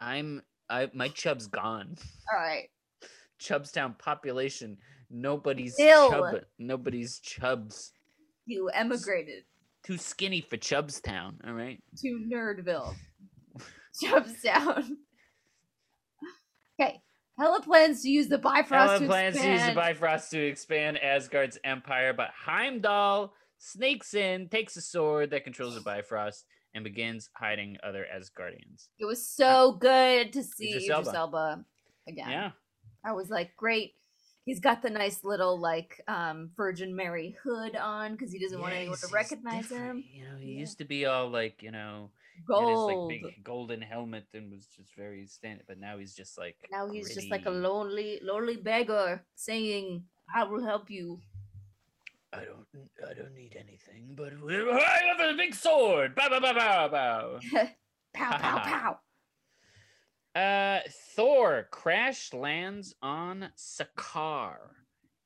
[0.00, 0.42] I'm.
[0.70, 1.96] I my chub's gone.
[2.32, 2.68] All right.
[3.40, 4.76] Chubstown population.
[5.10, 6.10] Nobody's Ill.
[6.10, 6.34] chub.
[6.58, 7.92] Nobody's chubs.
[8.46, 9.44] You emigrated
[9.84, 11.34] Too skinny for Chubstown.
[11.46, 11.82] All right.
[11.98, 12.94] to Nerdville.
[14.02, 14.98] Chubs down.
[16.80, 17.00] Okay.
[17.38, 20.98] Hela plans to use the Bifrost Hela to plans to use the Bifrost to expand
[20.98, 26.44] Asgard's empire, but Heimdall sneaks in, takes a sword that controls the Bifrost,
[26.74, 28.88] and begins hiding other Asgardians.
[28.98, 31.64] It was so good to see Idris Idris Elba.
[32.06, 32.30] Again.
[32.30, 32.50] Yeah.
[33.04, 33.94] I was like, great.
[34.44, 38.74] He's got the nice little like um Virgin Mary hood on because he doesn't want
[38.74, 40.04] anyone to he's recognize different, him.
[40.12, 40.60] You know, he Yeah.
[40.60, 43.10] used to be all like, you know, had his, Gold.
[43.10, 46.88] like big golden helmet and was just very standard, but now he's just like now
[46.88, 47.58] he's just like a gritty.
[47.60, 51.20] lonely, lonely beggar saying, "I will help you."
[52.32, 52.66] I don't
[53.08, 56.14] I don't need anything, but I have a big sword.
[56.14, 57.40] Bow bow bow bow bow.
[58.14, 58.98] pow pow pow.
[60.40, 60.80] Uh,
[61.16, 64.56] Thor crash lands on Sakaar,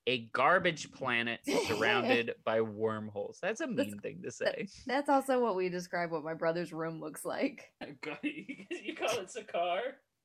[0.07, 3.39] a garbage planet surrounded by wormholes.
[3.43, 4.69] That's a That's- mean thing to say.
[4.87, 7.65] That's also what we describe what my brother's room looks like.
[8.23, 9.81] you call it Sakaar?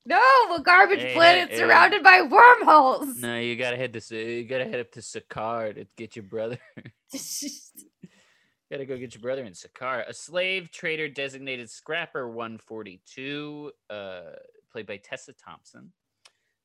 [0.07, 1.61] No, a garbage Hey, planet hey, hey.
[1.61, 3.17] surrounded by wormholes.
[3.17, 6.57] No, you gotta head to you gotta head up to Sakaar to get your brother.
[8.69, 10.05] Gotta go get your brother in Sakaar.
[10.09, 14.21] A slave trader designated Scrapper 142, uh,
[14.69, 15.93] played by Tessa Thompson,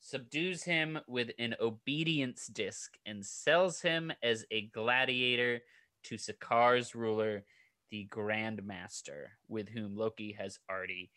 [0.00, 5.60] subdues him with an obedience disc and sells him as a gladiator
[6.04, 7.44] to Sakaar's ruler,
[7.92, 11.12] the Grand Master, with whom Loki has already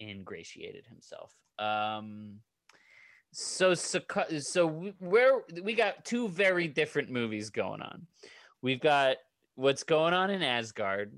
[0.00, 1.34] ingratiated himself.
[1.58, 2.40] Um,
[3.32, 8.06] so Saka- so we- we're got two very different movies going on.
[8.62, 9.16] We've got
[9.54, 11.12] what's going on in Asgard,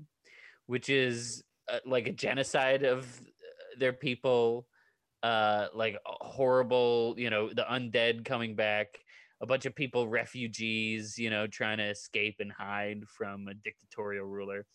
[0.65, 4.67] which is uh, like a genocide of uh, their people,
[5.23, 8.97] uh, like horrible, you know, the undead coming back,
[9.41, 14.25] a bunch of people, refugees, you know, trying to escape and hide from a dictatorial
[14.25, 14.65] ruler.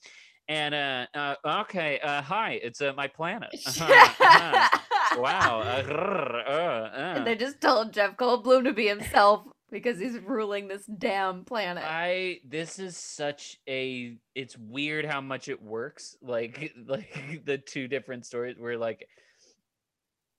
[0.48, 3.50] And uh, uh okay, uh, hi, it's uh, my planet.
[3.66, 4.78] Uh-huh, uh-huh.
[5.16, 5.60] Wow.
[5.60, 7.14] Uh, uh, uh.
[7.16, 11.84] And they just told Jeff Goldblum to be himself because he's ruling this damn planet.
[11.86, 16.16] I this is such a it's weird how much it works.
[16.22, 19.08] Like like the two different stories where like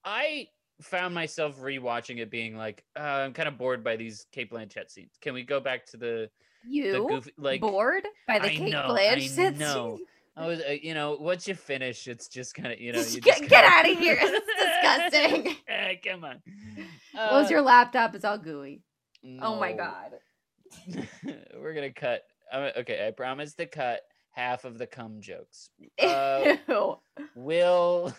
[0.04, 0.48] I
[0.82, 4.90] found myself rewatching it being like uh, I'm kind of bored by these Cate Blanchett
[4.90, 5.18] scenes.
[5.22, 6.30] Can we go back to the
[6.68, 10.00] you the goofy like bored by the I Cate know, Blanchett I know.
[10.38, 13.20] I was uh, you know once you finish it's just kind of you know you
[13.22, 14.18] get get out of here!
[14.22, 15.56] It's disgusting.
[15.68, 16.42] Eh, come on.
[17.30, 18.14] Close Uh, your laptop.
[18.16, 18.82] It's all gooey.
[19.42, 20.12] Oh my god.
[21.58, 22.22] We're gonna cut.
[22.52, 25.70] I'm, okay, I promise to cut half of the cum jokes.
[26.02, 27.00] Uh, Ew.
[27.36, 28.14] Will,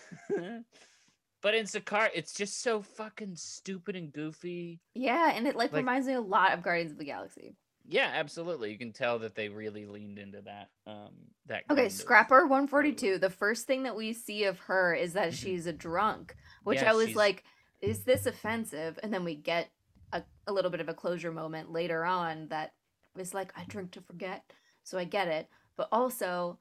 [1.41, 4.81] but in Sakaar, it's just so fucking stupid and goofy.
[4.95, 7.55] Yeah, and it like, like- reminds me a lot of Guardians of the Galaxy.
[7.91, 8.71] Yeah, absolutely.
[8.71, 10.69] You can tell that they really leaned into that.
[10.87, 11.11] Um,
[11.47, 11.65] that.
[11.71, 13.17] Okay, Scrapper 142.
[13.19, 15.37] The first thing that we see of her is that Mhm.
[15.43, 17.45] she's a drunk, which Yeah, I was she's- like,
[17.81, 18.99] is this offensive?
[19.03, 19.71] And then we get
[20.13, 22.75] a, a little bit of a closure moment later on that
[23.17, 24.45] is like, I drink to forget.
[24.83, 25.49] So I get it.
[25.77, 26.59] But also,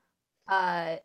[0.48, 0.98] uh,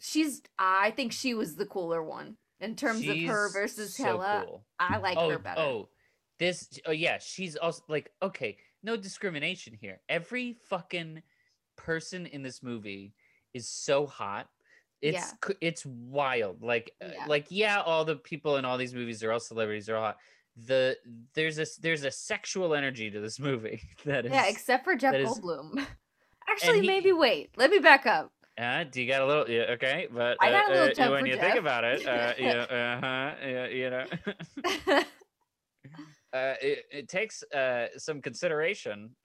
[0.00, 4.44] she's, I think she was the cooler one in terms of her versus so Hela.
[4.46, 4.64] cool.
[4.78, 5.60] I like oh, her better.
[5.60, 5.88] oh,
[6.38, 6.68] this.
[6.86, 7.18] Oh, yeah.
[7.18, 8.58] She's also like okay.
[8.82, 10.00] No discrimination here.
[10.08, 11.22] Every fucking
[11.76, 13.14] person in this movie
[13.54, 14.48] is so hot.
[15.00, 15.14] It's
[15.48, 15.54] Yeah.
[15.60, 16.62] it's wild.
[16.62, 17.24] Like uh, Yeah.
[17.26, 19.86] like yeah, all the people in all these movies are all celebrities.
[19.86, 20.16] They're hot.
[20.66, 20.96] The
[21.34, 24.32] there's a there's a sexual energy to this movie that is.
[24.32, 25.86] yeah, except for Jeff that is- Goldblum.
[26.50, 27.50] Actually, he- maybe wait.
[27.56, 28.32] Let me back up.
[28.58, 29.48] uh, do you got a little?
[29.48, 31.40] Yeah, okay, but I got a uh, little uh, when you Jeff.
[31.44, 35.02] think about it, uh, yeah, uh-huh, yeah, you know,
[36.32, 39.10] uh, it, it takes uh, some consideration.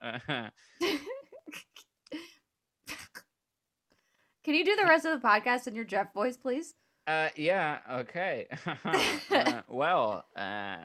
[4.44, 6.74] Can you do the rest of the podcast in your Jeff voice, please?
[7.06, 8.46] Uh, yeah, okay.
[9.30, 10.76] uh, well, uh,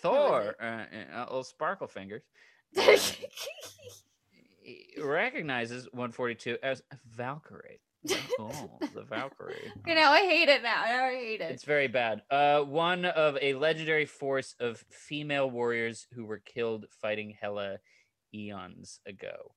[0.00, 2.22] Thor, uh, uh, little sparkle fingers,
[2.76, 2.96] uh,
[5.02, 7.80] recognizes 142 as Valkyrie.
[8.38, 9.72] Oh, the Valkyrie.
[9.86, 10.82] you know, I hate it now.
[10.82, 11.50] I hate it.
[11.50, 12.22] It's very bad.
[12.30, 17.78] Uh, one of a legendary force of female warriors who were killed fighting Hela
[18.34, 19.52] eons ago.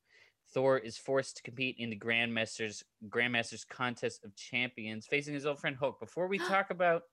[0.53, 5.59] Thor is forced to compete in the Grandmasters Grandmasters contest of champions, facing his old
[5.59, 5.99] friend Hulk.
[5.99, 7.03] Before we talk about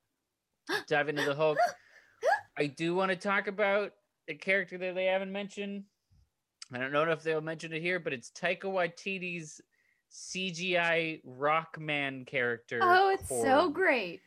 [0.89, 1.59] dive into the Hulk,
[2.57, 3.93] I do want to talk about
[4.29, 5.85] a character that they haven't mentioned.
[6.73, 9.61] I don't know if they'll mention it here, but it's Taika Waititi's
[10.13, 12.81] CGI Rockman character.
[12.83, 14.21] oh, it's so great.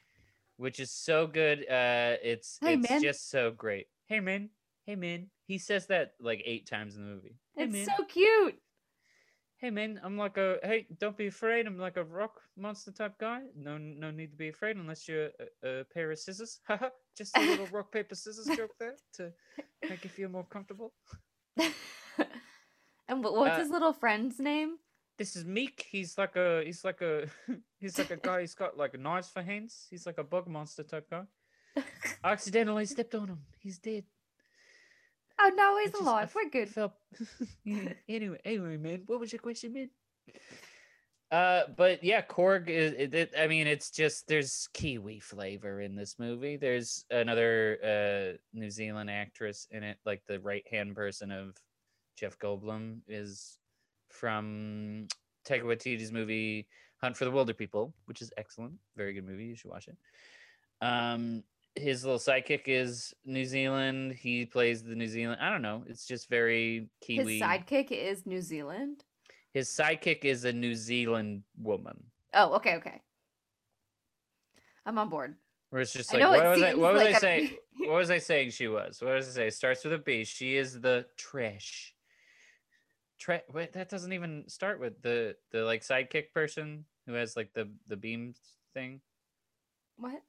[0.58, 1.60] which is so good.
[1.70, 3.02] Uh, it's Hey, it's man.
[3.02, 3.88] just so great.
[4.08, 4.50] Hey man,
[4.86, 5.30] hey man.
[5.48, 7.36] He says that like eight times in the movie.
[7.56, 8.60] Hey It's man, so cute.
[9.58, 10.00] hey man.
[10.04, 10.86] I'm like a hey.
[11.00, 11.66] Don't be afraid.
[11.66, 13.42] I'm like a rock monster type guy.
[13.56, 15.30] No, no need to be afraid unless you're
[15.64, 16.60] a, a pair of scissors.
[16.68, 16.90] Haha.
[17.18, 19.32] just a little rock paper scissors joke there to
[19.90, 20.94] make you feel more comfortable.
[21.58, 24.78] and what's Uh, his little friend's name?
[25.20, 25.86] This is Meek.
[25.92, 27.26] He's like a he's like a
[27.80, 28.40] he's like a guy.
[28.42, 29.86] He's got like knives for hands.
[29.90, 31.24] He's like a bug monster type guy.
[32.24, 33.40] I accidentally stepped on him.
[33.60, 34.06] He's dead.
[35.40, 36.24] Oh no, he's just- alive.
[36.24, 36.70] f- We're good.
[36.70, 36.94] Felt...
[37.64, 37.94] yeah.
[38.08, 39.90] Anyway, anyway, man, what was your question, man?
[41.32, 42.94] Uh, but yeah, Korg is.
[42.98, 46.56] It, it- I mean, it's just there's Kiwi flavor in this movie.
[46.56, 51.56] There's another uh New Zealand actress in it, like the right hand person of
[52.18, 53.58] Jeff Goldblum is
[54.10, 55.08] from
[55.48, 56.68] Taika Waititi's movie
[57.02, 59.46] Hunt for the Wilderpeople, which is excellent, very good movie.
[59.46, 59.98] You should watch it.
[60.82, 61.44] Um,
[61.76, 64.14] his little sidekick is New Zealand.
[64.14, 65.40] He plays the New Zealand.
[65.42, 65.84] I don't know.
[65.88, 67.40] It's just very Kiwi.
[67.40, 69.06] His sidekick is New Zealand.
[69.54, 72.04] His sidekick is a New Zealand woman.
[72.34, 73.02] Oh, okay, okay.
[74.86, 75.36] I'm on board.
[75.70, 76.74] Where it's just like, what was I?
[76.74, 77.52] What was like I saying?
[77.88, 78.52] What was I saying?
[78.52, 79.02] She was.
[79.02, 79.50] What was I say?
[79.52, 80.26] Starts with a B.
[80.26, 81.96] She is the trash.
[83.20, 87.54] Tre- wait, that doesn't even start with the the like sidekick person who has like
[87.54, 88.34] the the beam
[88.74, 89.02] thing.
[89.98, 90.22] What?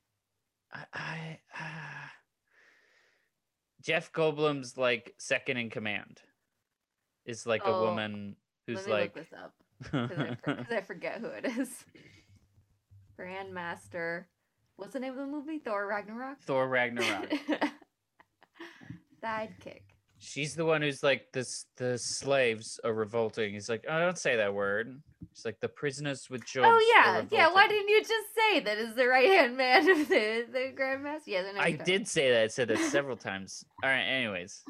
[0.73, 2.09] I, I uh,
[3.83, 6.21] Jeff Goldblum's like second in command
[7.25, 8.37] is like a Oh, woman
[8.67, 11.69] who's Let me like look this up because I, I forget who it is.
[13.19, 14.25] Grandmaster.
[14.77, 15.59] What's the name of the movie?
[15.59, 16.41] Thor Ragnarok.
[16.43, 17.31] Thor Ragnarok.
[19.23, 19.83] Sidekick.
[20.23, 23.55] She's the one who's like this the slaves are revolting.
[23.55, 25.01] He's like, oh, don't say that word.
[25.35, 26.67] She's like the prisoners with jobs.
[26.71, 27.53] Oh yeah, yeah.
[27.53, 31.23] Why didn't you just say that is the right hand man of the the Grandmaster?
[31.27, 31.69] Yeah, I.
[31.69, 32.43] I did say that.
[32.43, 33.65] I said that several times.
[33.83, 34.03] All right.
[34.03, 34.63] Anyways,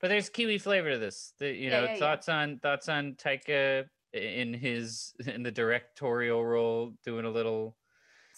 [0.00, 1.34] but there's kiwi flavor to this.
[1.38, 1.98] The, you Yeah, know, yeah, yeah.
[1.98, 7.76] thoughts on thoughts on Taika in his in the directorial role, doing a little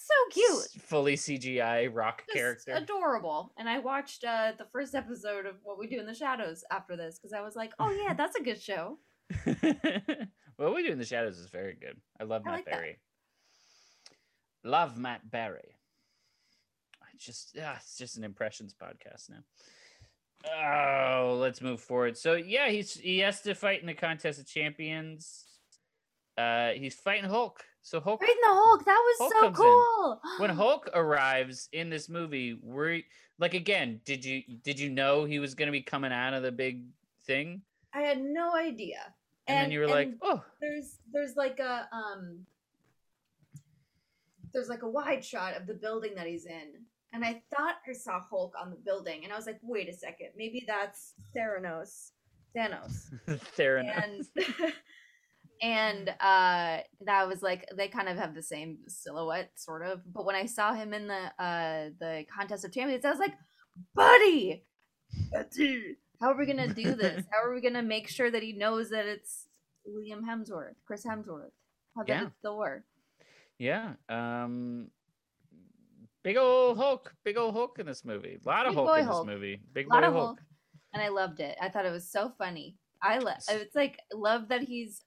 [0.05, 0.82] So cute.
[0.82, 2.72] fully CGI rock Just character.
[2.72, 3.53] adorable.
[3.57, 6.96] And I watched uh, the first episode of What We Do in the Shadows after
[6.96, 8.98] this because I was like, oh yeah, that's a good show.
[10.57, 11.96] what we do in the shadows is very good.
[12.20, 12.74] I love I Matt like that.
[12.74, 12.98] Berry.
[14.64, 15.76] Love Matt Berry.
[17.03, 19.42] I just yeah, it's just an impressions podcast now.
[21.24, 22.16] Oh, let's move forward.
[22.18, 25.44] So yeah, he's he has to fight in the contest of champions.
[26.36, 27.62] Uh he's fighting Hulk.
[27.83, 29.55] So Hulk Right in the Hulk, that was Hulk so in.
[29.55, 30.20] cool.
[30.39, 32.99] when Hulk arrives in this movie, were
[33.39, 36.53] like again, did you did you know he was gonna be coming out of the
[36.53, 36.85] big
[37.26, 37.62] thing?
[37.93, 39.12] I had no idea.
[39.49, 42.47] And, then you were like, oh, there's there's like a um
[44.53, 46.68] there's like a wide shot of the building that he's in.
[47.14, 49.93] And I thought I saw Hulk on the building, and I was like, wait a
[49.93, 52.12] second, maybe that's Theranos.
[52.57, 53.11] Thanos.
[53.57, 54.05] Theranos.
[54.05, 54.26] and
[55.62, 60.24] and uh that was like they kind of have the same silhouette sort of but
[60.26, 63.34] when i saw him in the uh the contest of champions i was like
[63.94, 64.64] buddy
[66.20, 68.90] how are we gonna do this how are we gonna make sure that he knows
[68.90, 69.46] that it's
[69.88, 71.50] liam hemsworth chris hemsworth
[71.96, 72.28] how Yeah.
[72.42, 72.84] thor
[73.58, 73.94] Yeah.
[74.08, 74.90] Um
[76.24, 77.12] Big old Hulk.
[77.24, 78.38] Big old Hulk in this movie.
[78.44, 79.60] A lot of Hulk in this movie.
[79.72, 80.26] Big lot boy of Hulk.
[80.26, 80.40] Hulk,
[80.94, 81.56] and I loved it.
[81.60, 82.76] I thought it was so funny.
[83.02, 83.38] I love.
[83.48, 85.02] It's like love that he's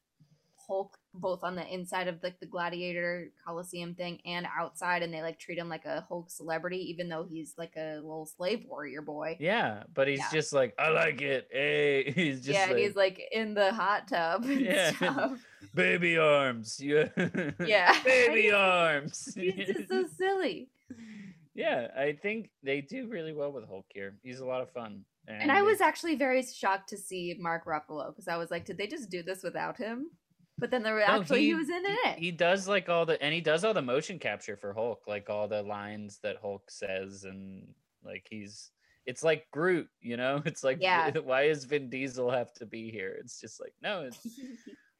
[0.68, 5.22] Hulk both on the inside of like the Gladiator Coliseum thing and outside, and they
[5.22, 9.02] like treat him like a Hulk celebrity, even though he's like a little slave warrior
[9.02, 9.38] boy.
[9.40, 10.30] Yeah, but he's Yeah.
[10.32, 11.48] just like, I like it.
[11.52, 12.12] Hey, eh.
[12.16, 14.44] he's just yeah, like, he's like in the hot tub.
[14.46, 15.36] And Yeah.
[15.74, 16.80] baby arms.
[16.84, 17.08] Yeah.
[17.66, 18.04] Yeah.
[18.04, 19.34] baby arms.
[19.36, 20.70] He's just so silly.
[21.54, 24.16] yeah, I think they do really well with Hulk here.
[24.24, 25.06] He's a lot of fun.
[25.28, 28.78] And I was actually very shocked to see Mark Ruffalo because I was like, did
[28.78, 30.12] they just do this without him?
[30.58, 32.20] But then there were No, actually he, was in he, it.
[32.20, 35.30] He does like all the and he does all the motion capture for Hulk, like
[35.30, 37.68] all the lines that Hulk says, and
[38.04, 38.72] like he's
[39.06, 40.42] it's like Groot, you know?
[40.46, 41.12] It's like Yeah.
[41.24, 43.18] why does Vin Diesel have to be here?
[43.20, 44.26] It's just like no, it's,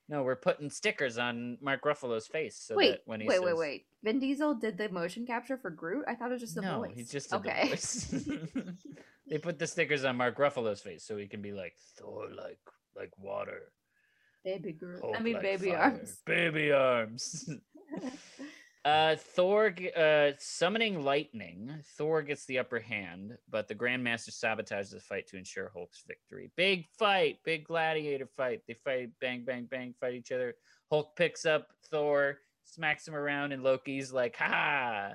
[0.10, 3.44] no, we're putting stickers on Mark Ruffalo's face so wait, that when he wait, says,
[3.44, 3.86] wait, wait.
[4.04, 6.04] Vin Diesel did the motion capture for Groot.
[6.08, 6.92] I thought it was just the no, voice.
[6.96, 7.62] he just okay.
[7.64, 8.30] the voice.
[9.30, 12.60] they put the stickers on Mark Ruffalo's face so he can be like Thor, like
[12.96, 13.72] like water.
[14.46, 15.04] Baby Groot.
[15.14, 16.22] I mean, like baby fire, arms.
[16.26, 17.50] Baby arms.
[18.86, 21.74] Uh, Thor uh, summoning lightning.
[21.98, 26.52] Thor gets the upper hand, but the Grandmaster sabotages the fight to ensure Hulk's victory.
[26.56, 28.62] Big fight, big gladiator fight.
[28.68, 30.54] They fight, bang, bang, bang, fight each other.
[30.92, 35.14] Hulk picks up Thor, smacks him around, and Loki's like, "Ha!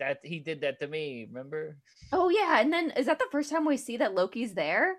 [0.00, 1.28] That he did that to me.
[1.28, 1.78] Remember?
[2.12, 4.96] oh yeah, and then is that the first time we see that Loki's there?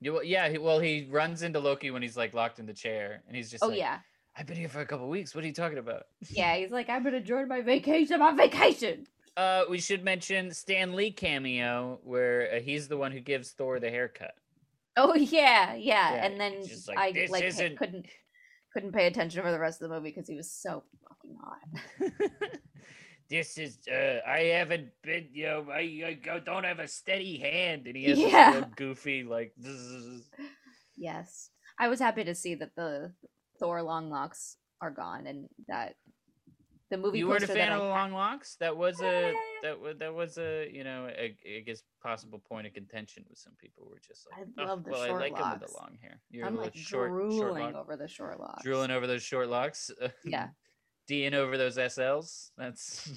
[0.00, 0.48] Yeah.
[0.48, 3.50] He, well, he runs into Loki when he's like locked in the chair, and he's
[3.50, 3.98] just oh like, yeah,
[4.36, 5.34] I've been here for a couple weeks.
[5.34, 6.56] What are you talking about?" yeah.
[6.56, 8.18] He's like, I'm gonna join my vacation.
[8.18, 9.06] My vacation.
[9.36, 13.78] Uh, we should mention Stan Lee cameo where uh, he's the one who gives Thor
[13.78, 14.34] the haircut.
[14.96, 16.14] Oh yeah, yeah.
[16.14, 18.06] Yeah, and then like, I like isn't-" couldn't
[18.72, 22.10] couldn't pay attention for the rest of the movie because he was so fucking hot.
[23.30, 27.38] this is uh, I haven't been you know I, I go- don't have a steady
[27.38, 28.64] hand, and he has Yeah.
[28.76, 29.52] goofy like.
[29.62, 30.28] "Zzz."
[30.96, 33.12] Yes, I was happy to see that the
[33.58, 35.94] Thor long locks are gone and that
[36.90, 37.18] the movie.
[37.18, 38.56] You weren't a fan of I long locks.
[38.56, 42.66] That was a that was that was a you know a, I guess possible point
[42.66, 43.86] of contention with some people.
[43.88, 45.96] Were just like, I "Oh, love the well, short I like him with the long
[46.02, 46.20] hair.
[46.30, 47.76] You're I'm like short, short drooling lock.
[47.76, 48.64] over the short locks.
[48.64, 49.90] drooling over those short locks.
[50.24, 50.48] Yeah.
[51.10, 52.50] D'ing over those SLs.
[52.56, 53.08] That's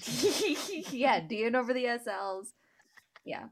[0.91, 2.47] yeah, DN over the SLs.
[3.23, 3.43] Yeah,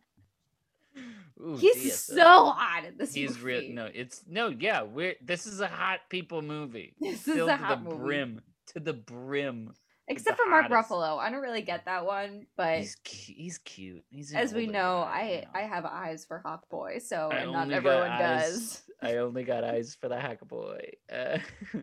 [1.40, 2.16] Ooh, he's DSL.
[2.16, 3.72] so hot in this He's real.
[3.72, 4.48] No, it's no.
[4.48, 5.14] Yeah, we're.
[5.22, 6.96] This is a hot people movie.
[7.00, 8.04] This is Filled a to hot the movie.
[8.04, 8.42] brim.
[8.74, 9.74] To the brim.
[10.08, 10.90] Except the for Mark hottest.
[10.90, 14.04] Ruffalo, I don't really get that one, but He's cu- he's cute.
[14.10, 15.48] He's as we know, guy, you I know.
[15.54, 18.82] I have eyes for Hawk Boy, so I not everyone eyes- does.
[19.04, 20.82] I only got eyes for the hack boy.
[21.14, 21.38] Uh,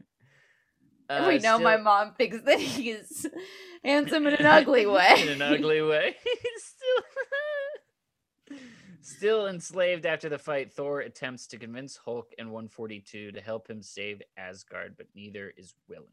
[1.09, 3.27] And we uh, know my mom thinks that he's
[3.85, 5.15] handsome in an ugly way.
[5.19, 6.17] in an ugly way.
[6.59, 8.59] still,
[9.01, 13.83] still enslaved after the fight, Thor attempts to convince Hulk and 142 to help him
[13.83, 16.07] save Asgard, but neither is willing.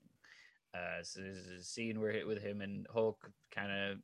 [0.74, 3.98] Uh, so there's a scene where hit with him and Hulk kind of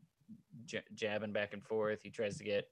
[0.66, 2.02] j- jabbing back and forth.
[2.02, 2.68] He tries to get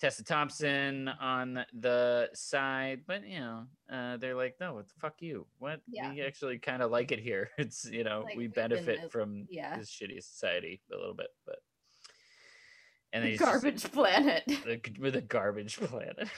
[0.00, 5.14] Tessa Thompson on the side, but you know, uh, they're like, no, what the fuck
[5.20, 5.46] you?
[5.58, 5.80] What?
[5.88, 6.10] Yeah.
[6.12, 7.50] We actually kind of like it here.
[7.58, 9.76] It's you know, Like, we been benefit from yeah.
[9.78, 11.56] this shitty society a little bit, but
[13.12, 14.42] and just- Garbage planet.
[14.98, 16.28] with a garbage planet.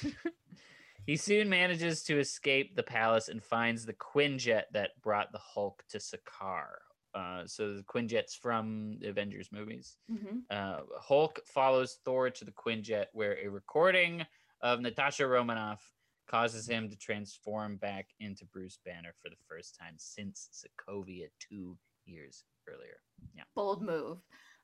[1.06, 5.82] he soon manages to escape the palace and finds the Quinjet that brought the Hulk
[5.88, 6.74] to Sakaar.
[7.16, 9.96] Uh, so the Quinjet's from the Avengers movies.
[10.08, 14.24] hmm Uh, Hulk follows Thor to the Quinjet, where a recording
[14.60, 15.82] of Natasha Romanoff
[16.28, 21.78] causes him to transform back into Bruce Banner for the first time since Sokovia two
[22.04, 22.98] years earlier.
[23.34, 24.18] Yeah, bold move.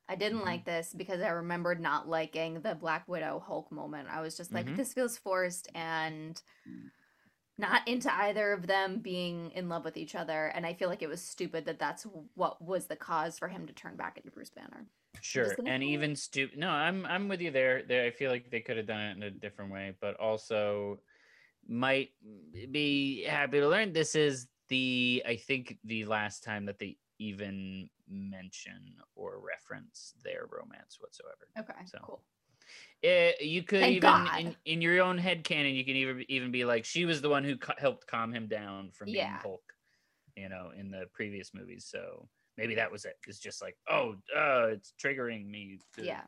[0.07, 0.45] I didn't Mhm.
[0.45, 4.09] like this because I remembered not liking the Black Widow Hulk moment.
[4.09, 4.75] I was just like, Mhm.
[4.75, 6.41] this feels forced and
[7.57, 10.47] not into either of them being in love with each other.
[10.47, 13.67] And I feel like it was stupid that that's what was the cause for him
[13.67, 14.87] to turn back into Bruce Banner.
[15.21, 16.57] Sure, and even stupid.
[16.57, 17.83] No, I'm I'm with you there.
[17.87, 20.99] There, I feel like they could have done it in a different way, but also
[21.67, 22.09] might
[22.71, 27.89] be happy to learn this is the I think the last time that they even
[28.09, 31.47] mention or reference their romance whatsoever.
[31.57, 32.23] Okay, So, cool.
[33.03, 36.51] Eh, you could Thank even in, in your own head canon, you can even even
[36.51, 39.39] be like she was the one who helped calm him down from being Yeah.
[39.39, 39.63] Hulk,
[40.37, 41.85] you know, in the previous movies.
[41.89, 43.17] So maybe that was it.
[43.27, 46.21] It's just like, oh, uh, it's triggering me to Yeah.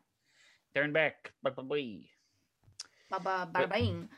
[0.74, 1.32] turn back.
[1.42, 1.70] But- bada
[3.70, 4.10] bing.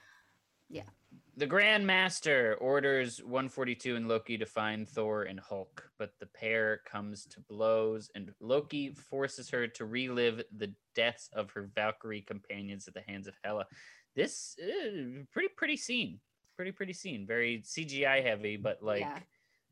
[1.37, 6.81] The Grand Master orders 142 and Loki to find Thor and Hulk, but the pair
[6.91, 12.87] comes to blows, and Loki forces her to relive the deaths of her Valkyrie companions
[12.87, 13.67] at the hands of Hela.
[14.15, 16.19] This uh, pretty pretty scene,
[16.55, 17.27] pretty pretty scene.
[17.27, 19.19] Very CGI heavy, but like Yeah.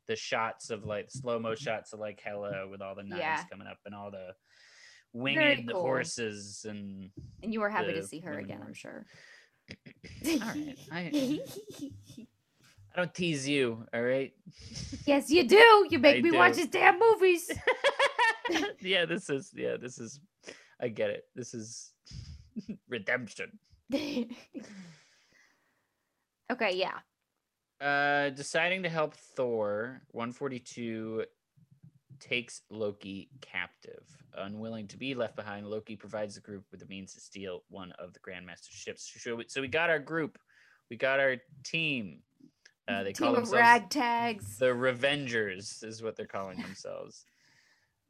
[0.06, 3.44] the shots of like slow mo shots of like Hela with all the knives Yeah.
[3.50, 4.36] coming up and all the
[5.14, 5.82] winged cool.
[5.82, 7.10] horses and
[7.42, 9.08] And you were happy to see her again, I'm sure.
[9.72, 10.78] All right.
[10.92, 11.40] I,
[12.94, 14.32] I don't tease you, all right.
[15.06, 15.88] yes, you do.
[15.90, 16.62] You make I me watch do.
[16.62, 17.52] his damn movies.
[18.82, 20.20] yeah, this is yeah, this is
[20.82, 21.26] I get it.
[21.36, 21.92] This is
[22.88, 23.60] redemption.
[26.52, 27.00] okay, yeah.
[27.82, 31.26] Uh deciding to help Thor, 142
[32.28, 34.04] takes Loki captive.
[34.38, 37.92] Unwilling to be left behind, Loki provides the group with the means to steal one
[37.94, 39.12] of the Grandmaster's ships.
[39.18, 40.38] So we, so we got our group.
[40.90, 42.20] We got our team.
[42.88, 44.58] Uh, they Team call themselves ragtags.
[44.58, 47.26] the Revengers is what they're calling themselves.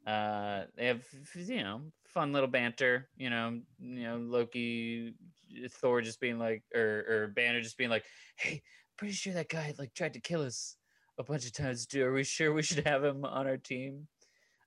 [0.06, 1.02] Uh, they have
[1.34, 3.08] you know fun little banter.
[3.16, 5.14] You know, you know Loki,
[5.70, 8.04] Thor just being like, or or Banner just being like,
[8.36, 8.62] "Hey,
[8.96, 10.76] pretty sure that guy like tried to kill us
[11.18, 11.86] a bunch of times.
[11.86, 14.08] Do are we sure we should have him on our team?"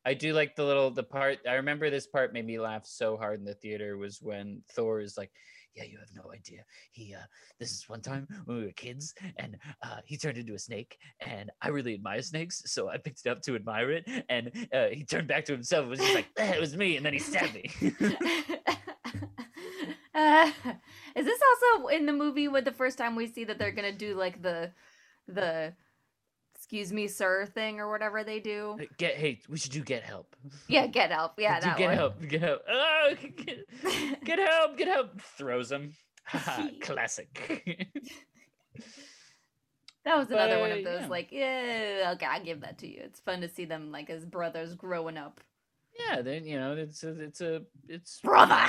[0.06, 1.39] I do like the little the part.
[1.47, 5.02] I remember this part made me laugh so hard in the theater was when Thor
[5.02, 5.32] is like,
[5.76, 6.64] "Yeah, you have no idea.
[6.91, 7.26] He uh,
[7.60, 10.97] this is one time when we were kids and uh, he turned into a snake
[11.22, 14.88] and i really admire snakes so i picked it up to admire it and uh,
[14.88, 17.14] he turned back to himself it was just like "Eh, it was me and then
[17.14, 17.70] he stabbed me
[20.14, 20.52] uh,
[21.16, 23.91] is this also in the movie with the first time we see that they're gonna
[23.91, 24.72] do like the
[25.28, 25.74] the
[26.70, 28.78] excuse me sir thing or whatever they do?
[28.97, 30.36] get hey we should do get help
[30.67, 31.34] Yeah, get help.
[31.39, 31.97] Yeah, that get one.
[31.97, 33.13] help get help oh,
[33.43, 33.65] get,
[34.24, 35.93] get help get help throws him
[36.82, 37.32] classic
[40.05, 41.07] That was another one Uh, of those yeah.
[41.07, 43.01] like, yeah, okay, I give that to you.
[43.03, 45.41] It's fun to see them like as brothers growing up.
[45.99, 48.67] yeah then you know it's a it's a it's Brother.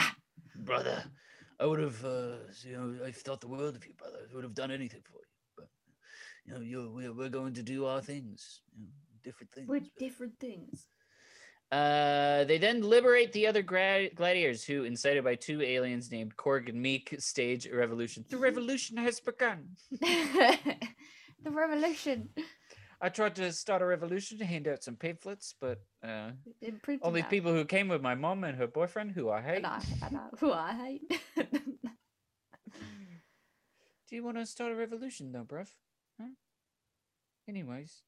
[0.56, 1.04] brother
[1.60, 4.42] i would have uh you know i thought the world of you brother i would
[4.42, 5.29] have done anything for you but
[6.50, 8.92] you know you're we're, we're going to do our things you know,
[9.22, 10.86] different things We're different things.
[11.70, 16.68] Uh, they then liberate the other gra- gladiators who, incited by two aliens named Korg
[16.68, 18.24] and Meek, stage a revolution.
[18.28, 19.68] The revolution has begun.
[20.00, 20.66] the
[21.44, 22.30] revolution.
[23.00, 27.06] I tried to start a revolution to hand out some pamphlets, but uh, It printed
[27.06, 27.30] only out.
[27.30, 29.58] people who came with my mom and her boyfriend, who I hate.
[29.58, 31.20] And I, and I, who I hate.
[34.08, 35.68] Do you want to start a revolution, though, bruv?
[37.50, 38.02] Anyways.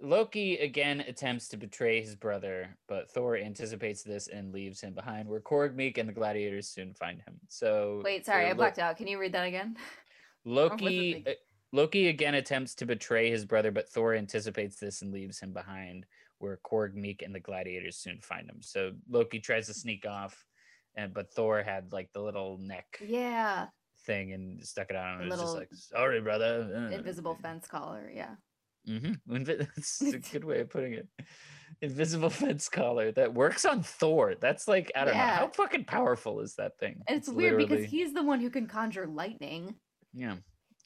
[0.00, 5.28] Loki again attempts to betray his brother, but Thor anticipates this and leaves him behind,
[5.28, 7.34] where Korg Meek and the gladiators soon find him.
[7.48, 8.96] So Wait, sorry, uh, I Lo- blacked out.
[8.96, 9.76] Can you read that again?
[10.46, 11.32] Loki uh,
[11.72, 16.06] Loki again attempts to betray his brother, but Thor anticipates this and leaves him behind,
[16.38, 18.62] where Korg Meek and the gladiators soon find him.
[18.62, 20.46] So Loki tries to sneak off,
[20.96, 23.66] and but Thor had like the little neck Yeah,
[24.04, 25.22] thing and stuck it on.
[25.22, 28.10] and it was just like, "Sorry, brother." uh, invisible fence collar.
[28.14, 28.34] Yeah.
[28.88, 29.44] Mm-hmm.
[29.44, 31.08] That's a good way of putting it.
[31.80, 34.34] Invisible fence collar that works on Thor.
[34.40, 37.02] That's like I don't know how fucking powerful is that thing.
[37.08, 39.74] And it's, weird because he's the one who can conjure lightning.
[40.12, 40.36] yeah,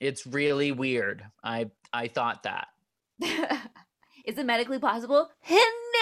[0.01, 1.25] it's really weird.
[1.43, 2.69] I I thought that.
[4.25, 5.31] Is it medically possible?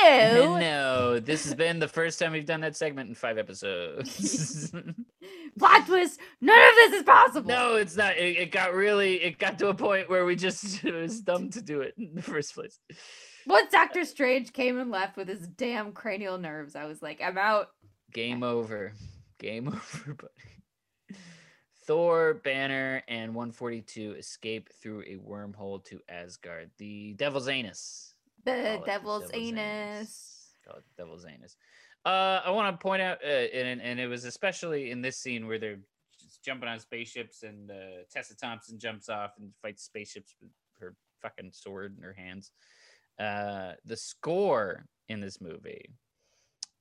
[0.05, 0.59] No.
[0.59, 4.71] no, this has been the first time we've done that segment in five episodes.
[5.59, 6.21] Plot twist.
[6.41, 7.49] None of this is possible.
[7.49, 8.17] no, it's not.
[8.17, 9.23] It, it got really.
[9.23, 12.15] It got to a point where we just it was dumb to do it in
[12.15, 12.79] the first place.
[13.47, 17.39] Once Doctor Strange came and left with his damn cranial nerves, I was like, I'm
[17.39, 17.69] out.
[18.13, 18.93] Game over.
[19.39, 21.19] Game over, buddy.
[21.87, 26.71] Thor, Banner, and 142 escape through a wormhole to Asgard.
[26.79, 28.15] The Devil's Anus.
[28.47, 30.37] The it the devil's anus.
[30.65, 31.57] Call it the Devil's Anus.
[32.05, 35.47] Uh, I want to point out, uh, and and it was especially in this scene
[35.47, 35.81] where they're
[36.21, 40.95] just jumping on spaceships, and uh, Tessa Thompson jumps off and fights spaceships with her
[41.21, 42.53] fucking sword in her hands.
[43.19, 45.91] Uh, the score in this movie,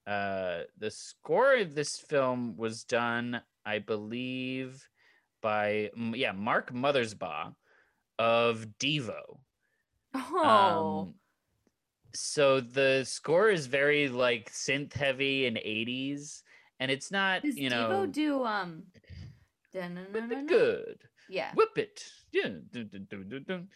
[0.05, 4.87] uh, the score of this film was done, I believe,
[5.41, 7.55] by yeah Mark Mothersbaugh
[8.19, 9.39] of Devo.
[10.13, 10.99] Oh.
[10.99, 11.15] Um,
[12.15, 16.41] so the score is very like synth heavy and 80s,
[16.79, 18.83] and it's not Does you Devo know do um?
[19.73, 20.97] whip it good,
[21.29, 21.51] Yeah.
[21.53, 22.49] whip it, yeah.
[22.71, 23.67] dun, dun, dun.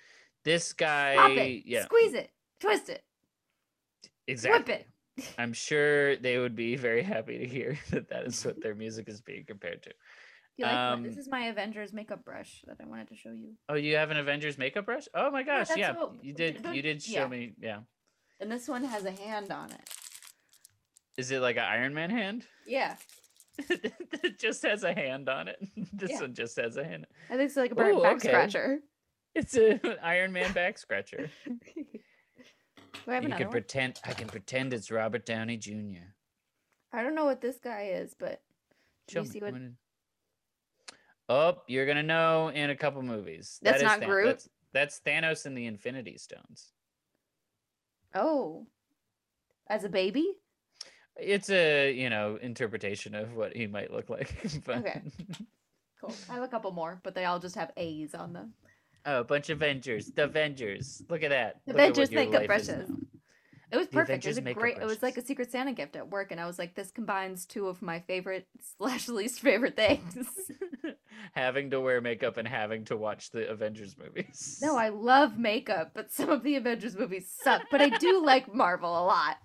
[0.46, 1.64] This guy, Pop it.
[1.66, 2.32] yeah, Squeeze it.
[2.62, 3.04] Twist it.
[4.28, 4.60] exactly.
[4.76, 4.82] Whip
[5.18, 5.34] it.
[5.38, 9.10] I'm sure they would be very happy to hear that that is what their music
[9.10, 9.92] is being compared to.
[10.58, 13.32] You like what- this Um, is my Avengers makeup brush that I wanted to show
[13.32, 13.56] you.
[13.68, 15.08] Oh, you have an Avengers makeup brush?
[15.14, 16.66] Oh my gosh, that's yeah, what- you did.
[16.74, 17.28] You did show yeah.
[17.28, 17.54] me.
[17.60, 17.80] Yeah,
[18.40, 19.90] And this one has a hand on it.
[21.18, 22.46] is it like an Iron Man hand?
[22.66, 22.96] Yeah.
[23.70, 25.58] it just has a hand on it.
[25.94, 26.22] This Yeah.
[26.22, 27.06] one just has a hand.
[27.30, 28.30] I think it's like a back Ooh, back okay.
[28.30, 28.80] scratcher.
[29.36, 31.30] It's an Iron Man back scratcher.
[31.46, 33.52] Do I have You can one?
[33.52, 34.00] pretend.
[34.06, 36.08] I can pretend it's Robert Downey Jr.
[36.94, 38.42] I don't know what this guy is, but
[39.10, 39.54] Show you see what-
[41.28, 43.60] Oh, you're gonna know in a couple movies.
[43.62, 44.26] That's That is not Than- Groot?
[44.26, 46.72] That's, that's Thanos and the Infinity Stones.
[48.16, 48.66] Oh,
[49.70, 50.34] as a baby.
[51.18, 54.34] It's a you know interpretation of what he might look like.
[54.66, 55.02] but- Okay.
[56.02, 56.16] Cool.
[56.30, 58.54] I have a couple more, but they all just have A's on them.
[59.06, 60.12] Oh, a bunch of Avengers.
[60.16, 61.02] The Avengers.
[61.10, 61.60] Look at that.
[61.66, 62.90] The Look Avengers your makeup life is brushes.
[62.90, 62.96] now.
[63.72, 64.26] It was perfect.
[64.26, 64.78] It was a great.
[64.78, 65.22] It was like a.
[65.30, 68.48] Secret Santa gift at work, and I was like, this combines two of my favorite
[68.78, 70.28] slash least favorite things.
[71.34, 74.60] having to wear makeup and having to watch the Avengers movies.
[74.62, 77.64] no, I love makeup, but some of the Avengers movies suck.
[77.70, 79.38] But I do like Marvel a lot.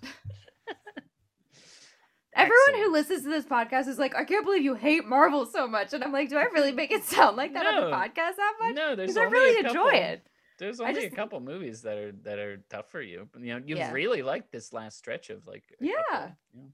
[2.37, 5.69] Everyone who listens to this podcast is like, I can't believe you hate Marvel so
[5.69, 5.93] much.
[5.93, 8.55] And I'm like, do I really make it sound like that on the podcast that
[8.61, 8.75] much?
[8.75, 10.27] No, there's Because I really enjoy it.
[10.59, 13.29] There's only just- a couple movies that are that are tough for you.
[13.39, 13.93] You know, you've Yeah.
[13.93, 15.93] really liked this last stretch of like Yeah.
[16.11, 16.73] couple, you know.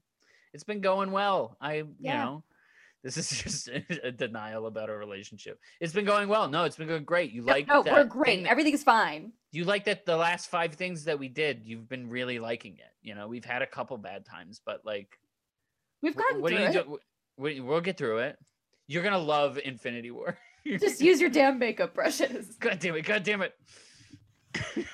[0.53, 1.57] It's been going well.
[1.61, 2.23] I you Yeah.
[2.25, 2.43] know
[3.03, 5.59] this is just a denial about a relationship.
[5.79, 6.47] It's been going well.
[6.47, 7.31] No, it's been going great.
[7.31, 8.43] You No, like no, we're great.
[8.43, 9.33] that- Everything's fine.
[9.51, 12.91] you like that the last five things that we did, you've been really liking it.
[13.01, 15.17] You know, we've had a couple bad times, but like
[16.03, 16.73] We've gotten what through do you it.
[16.85, 16.99] do?
[17.37, 18.37] We, we'll get through it.
[18.87, 20.37] You're gonna love Infinity War.
[20.65, 22.55] Just use your damn makeup brushes.
[22.59, 23.01] God damn it!
[23.03, 23.53] God damn it!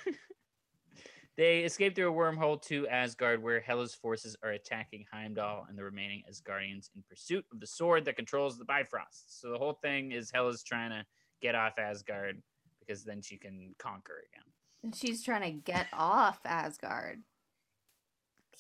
[1.37, 5.83] they escape through a wormhole to Asgard, where Hela's forces are attacking Heimdall and the
[5.83, 9.41] remaining Asgardians in pursuit of the sword that controls the Bifrost.
[9.41, 11.05] So the whole thing is Hela's trying to
[11.41, 12.41] get off Asgard
[12.79, 14.45] because then she can conquer again.
[14.83, 17.23] And she's trying to get off Asgard.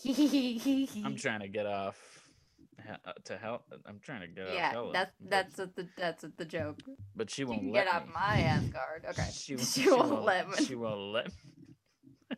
[0.05, 2.16] I'm trying to get off he-
[3.25, 3.63] to hell.
[3.85, 6.79] I'm trying to get off yeah, that's that's what the that's what the joke.
[7.15, 8.13] But she won't let get off me.
[8.13, 9.05] my Asgard.
[9.09, 9.27] Okay.
[9.31, 10.65] She, She won't let me.
[10.65, 11.33] She won't let me.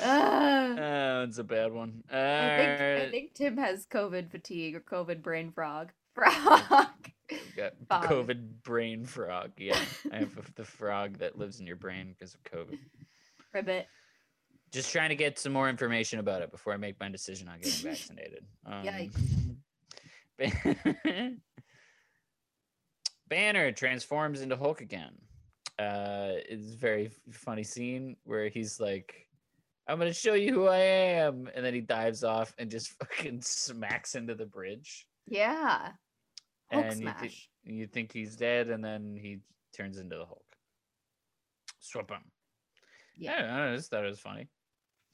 [0.00, 0.76] Ah.
[0.78, 2.04] Oh, it's a bad one.
[2.12, 5.92] Uh, I think I think Tim has COVID fatigue or COVID brain frog.
[6.14, 7.10] Frog.
[7.56, 8.04] got Frog.
[8.04, 9.52] COVID brain frog.
[9.56, 9.80] Yeah,
[10.12, 12.78] I have the frog that lives in your brain because of COVID.
[13.54, 13.86] Ribbit.
[14.72, 17.58] Just trying to get some more information about it before I make my decision on
[17.60, 18.44] getting vaccinated.
[18.66, 19.56] Um, Yikes.
[23.28, 25.12] Banner transforms into Hulk again.
[25.78, 29.26] uh, is a very funny scene where he's like,
[29.86, 33.42] "I'm gonna show you who I am," and then he dives off and just fucking
[33.42, 35.06] smacks into the bridge.
[35.26, 35.92] Yeah.
[36.72, 37.48] Hulk and you, thi- smash.
[37.64, 39.38] you think he's dead, and then he
[39.76, 40.44] turns into the Hulk.
[41.80, 42.22] Swap him.
[43.16, 43.40] Yeah.
[43.42, 44.48] Yeah, I just thought it was funny.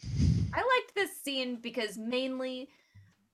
[0.03, 2.69] I liked this scene because mainly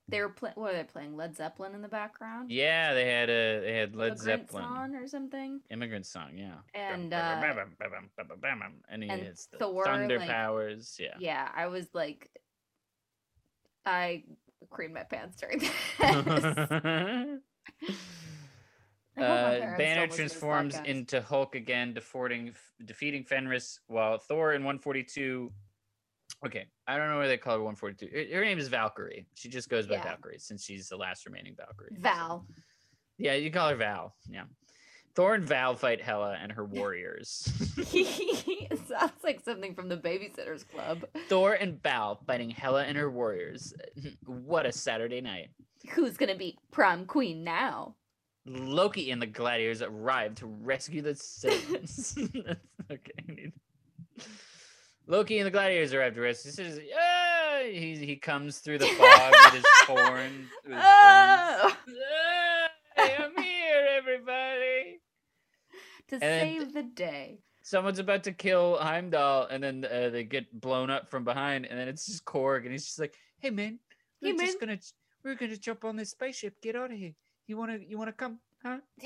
[0.07, 0.55] they were playing.
[0.55, 1.15] What are they playing?
[1.15, 2.51] Led Zeppelin in the background.
[2.51, 5.61] Yeah, they had a they had Led Immigrant Zeppelin song or something.
[5.69, 6.55] immigrant song, yeah.
[6.73, 7.41] And, uh,
[8.89, 10.97] and he and hits the Thor, thunder like- powers.
[10.99, 11.15] Yeah.
[11.19, 12.29] Yeah, I was like,
[13.85, 14.23] I
[14.69, 15.71] creamed my pants during this.
[19.17, 22.53] Hope my Uh, Banner don't listen to this transforms into Hulk again, defeating,
[22.85, 25.51] defeating Fenris, while Thor in 142.
[26.45, 28.07] Okay, I don't know why they call her 142.
[28.33, 29.27] Her, her name is Valkyrie.
[29.35, 30.03] She just goes by Yeah.
[30.03, 31.95] Valkyrie since she's the last remaining Valkyrie.
[31.95, 32.47] so- Val.
[33.17, 34.15] Yeah, you call her Val.
[34.29, 34.45] Yeah.
[35.13, 37.51] Thor and Val fight Hela and her warriors.
[38.87, 41.03] sounds like something from the Babysitters Club.
[41.27, 43.73] Thor and Val fighting Hela and her warriors.
[44.25, 45.49] What a Saturday night.
[45.91, 47.95] Who's gonna be prom queen now?
[48.45, 52.17] Loki and the gladiators arrive to rescue the citizens.
[52.91, 53.51] okay.
[55.07, 56.87] I need- Loki and the gladiators arrive to rescue the citizens.
[56.89, 57.63] Yeah!
[57.63, 60.47] He, he comes through the fog with his horn.
[60.63, 61.59] With his Oh!
[61.61, 61.97] horns.
[62.97, 64.99] I'm here, everybody.
[66.09, 67.39] To then- save the day.
[67.63, 71.79] Someone's about to kill Heimdall, and then uh, they get blown up from behind, and
[71.79, 73.77] then it's just Korg, and he's just like, "Hey, man,
[74.19, 74.79] we're just gonna
[75.23, 76.59] we're gonna jump on this spaceship.
[76.61, 77.13] Get out of here.
[77.45, 78.79] You wanna you wanna come, huh?"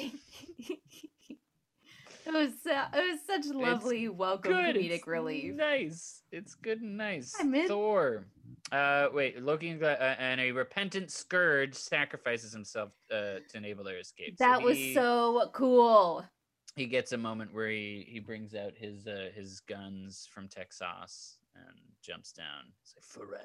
[2.26, 4.76] it was uh, it was such lovely welcome good.
[4.76, 5.54] comedic it's relief.
[5.54, 6.24] Nice.
[6.32, 7.34] It's good and nice.
[7.40, 7.68] I'm in.
[7.68, 8.26] Thor.
[8.72, 9.42] Uh, wait.
[9.42, 14.38] Loki and, uh, and a repentant Skurge sacrifices himself uh, to enable their escape.
[14.38, 16.26] That was he, so cool.
[16.76, 21.38] He gets a moment where he he brings out his uh, his guns from Texas
[21.56, 22.74] and jumps down.
[22.82, 23.36] He's like.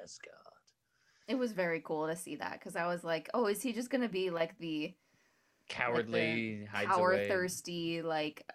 [1.27, 3.89] It was very cool to see that because I was like, oh, is he just
[3.89, 4.93] gonna be like the
[5.69, 7.27] Cowardly hides power away.
[7.29, 8.45] thirsty like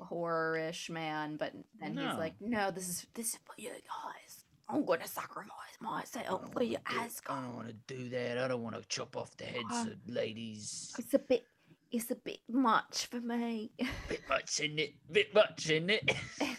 [0.00, 1.36] horror-ish man?
[1.36, 2.08] But then No.
[2.08, 4.44] he's like, no, this is this is for you guys.
[4.68, 8.38] I'm gonna sacrifice myself for you, I don't want to do that.
[8.38, 10.94] I don't want to chop off the heads Uh, of ladies.
[10.98, 11.44] It's a bit,
[11.90, 13.72] it's a bit much for me.
[14.08, 14.94] Bit much in it.
[15.10, 16.10] Bit much in it.
[16.40, 16.56] and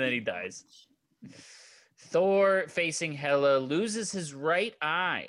[0.00, 0.64] then he dies.
[1.96, 5.28] Thor facing Hela loses his right eye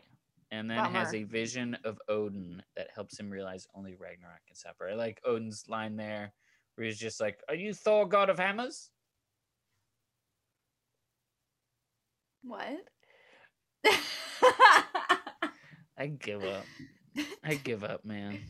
[0.52, 4.94] and then has a vision of Odin that helps him realize only Ragnarok can separate.
[4.94, 6.34] I like Odin's line there
[6.80, 8.90] where he's just like, Are you Thor, god of hammers?
[12.42, 12.80] what?
[15.98, 16.64] I give up.
[17.44, 18.40] I give up, man.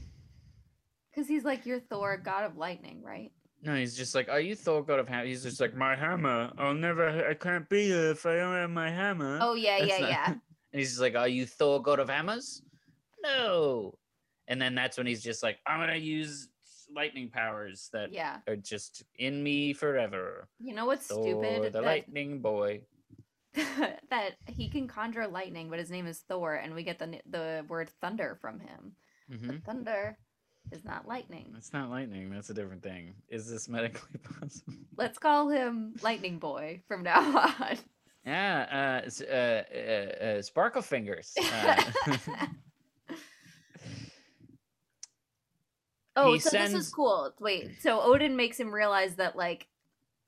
[1.11, 3.31] Because he's like, you're Thor, god of lightning, right?
[3.63, 5.25] No, he's just like, Are you Thor, god of hammer?
[5.25, 6.51] He's just like, My hammer.
[6.57, 9.39] I'll never, I can't be here if I don't have my hammer.
[9.41, 10.27] Oh yeah, That's yeah, not- yeah.
[10.71, 12.61] And he's just like, Are you Thor, god of hammers?
[13.23, 13.95] No.
[14.47, 16.47] And then that's when he's just like, I'm to use
[16.93, 18.37] lightning powers that Yeah.
[18.47, 20.47] are just in me forever.
[20.59, 21.63] You know what's Thor, stupid?
[21.63, 22.81] the That, lightning boy.
[23.53, 27.65] that he can conjure lightning, but his name is Thor, and we get the the
[27.67, 28.93] word thunder from him.
[29.29, 30.17] hmm But thunder
[30.71, 31.53] is not lightning.
[31.57, 32.29] It's not lightning.
[32.29, 33.15] That's a different thing.
[33.27, 34.73] Is this medically possible?
[34.97, 37.77] Let's call him Lightning Boy from now on.
[38.25, 41.33] Yeah, uh, uh, uh, uh, sparkle fingers.
[41.37, 41.81] Uh,
[46.19, 47.33] oh, He so this is cool.
[47.39, 49.67] Wait, so Odin makes him realize that like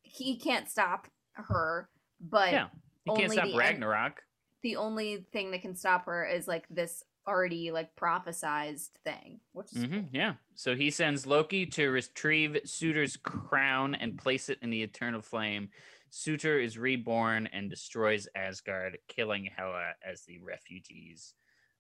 [0.02, 1.90] he can't stop her,
[2.20, 2.68] but yeah,
[3.06, 4.24] you can't stop the en- Ragnarok.
[4.62, 9.74] the only thing that can stop her is like this already like prophesized thing, which
[9.76, 10.34] is hmm yeah.
[10.56, 15.70] So he sends Loki to retrieve Surtur's crown and place it in the eternal flame.
[16.10, 21.36] Suitor is reborn and destroys Asgard, killing Hela as the refugees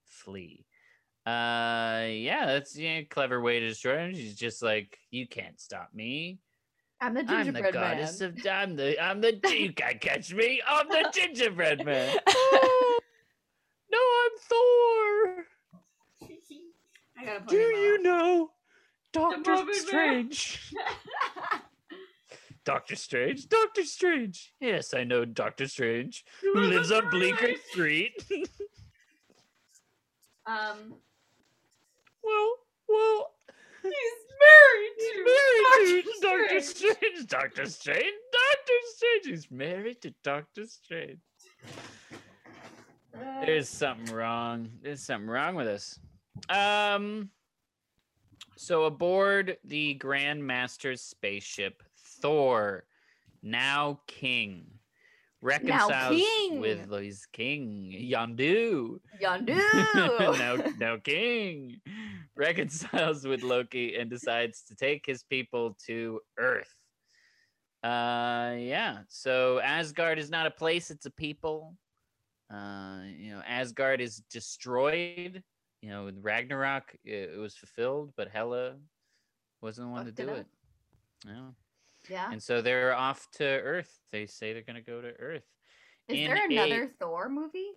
[0.05, 0.66] flee.
[1.26, 4.15] Uh, yeah, that's yeah, a clever way to destroy him.
[4.15, 6.39] She's just like, you can't stop me.
[6.99, 7.97] I'm the gingerbread I'm the gingerbread man.
[7.97, 10.61] goddess of I'm the I'm the you can't catch me.
[10.67, 12.15] I'm the gingerbread man.
[13.91, 15.45] no, I'm Thor.
[17.17, 18.03] I gotta Do you on.
[18.03, 18.51] know
[19.13, 20.74] Doctor Strange?
[22.63, 23.47] Doctor Strange?
[23.49, 24.53] Doctor Strange.
[24.59, 28.13] Yes, I know Doctor Strange, who lives on Bleecker Street.
[30.45, 30.95] um,
[32.24, 32.55] well,
[32.88, 33.32] well,
[33.84, 36.97] he's married he's to married to Doctor Doctor Strange.
[36.97, 37.28] Strange.
[37.28, 38.13] Doctor Strange.
[38.32, 39.26] Doctor Strange.
[39.26, 41.19] He's married to Doctor Strange.
[43.45, 44.69] There's something wrong.
[44.82, 45.99] There's something wrong with us.
[46.49, 47.30] Um.
[48.57, 51.82] So aboard the Grand Master's spaceship,
[52.22, 52.84] Thor,
[53.41, 54.65] now king,
[55.41, 56.59] reconciles king.
[56.59, 58.99] with his king Yondu.
[59.21, 59.57] Yondu.
[60.37, 61.81] now, now king
[62.35, 66.73] reconciles with Loki and decides to take his people to Earth.
[67.83, 68.99] Uh, yeah.
[69.07, 71.75] So Asgard is not a place; it's a people.
[72.53, 75.41] Uh, you know, Asgard is destroyed.
[75.81, 78.75] You know, with Ragnarok, it, it was fulfilled, but Hela
[79.61, 80.37] wasn't the one Fucked to do up.
[80.37, 80.45] it.
[81.25, 81.49] Yeah.
[82.10, 82.32] Yeah.
[82.32, 83.91] And so they're off to Earth.
[84.12, 85.43] They say they're gonna go to Earth.
[86.08, 87.72] Is in there a- another Thor movie?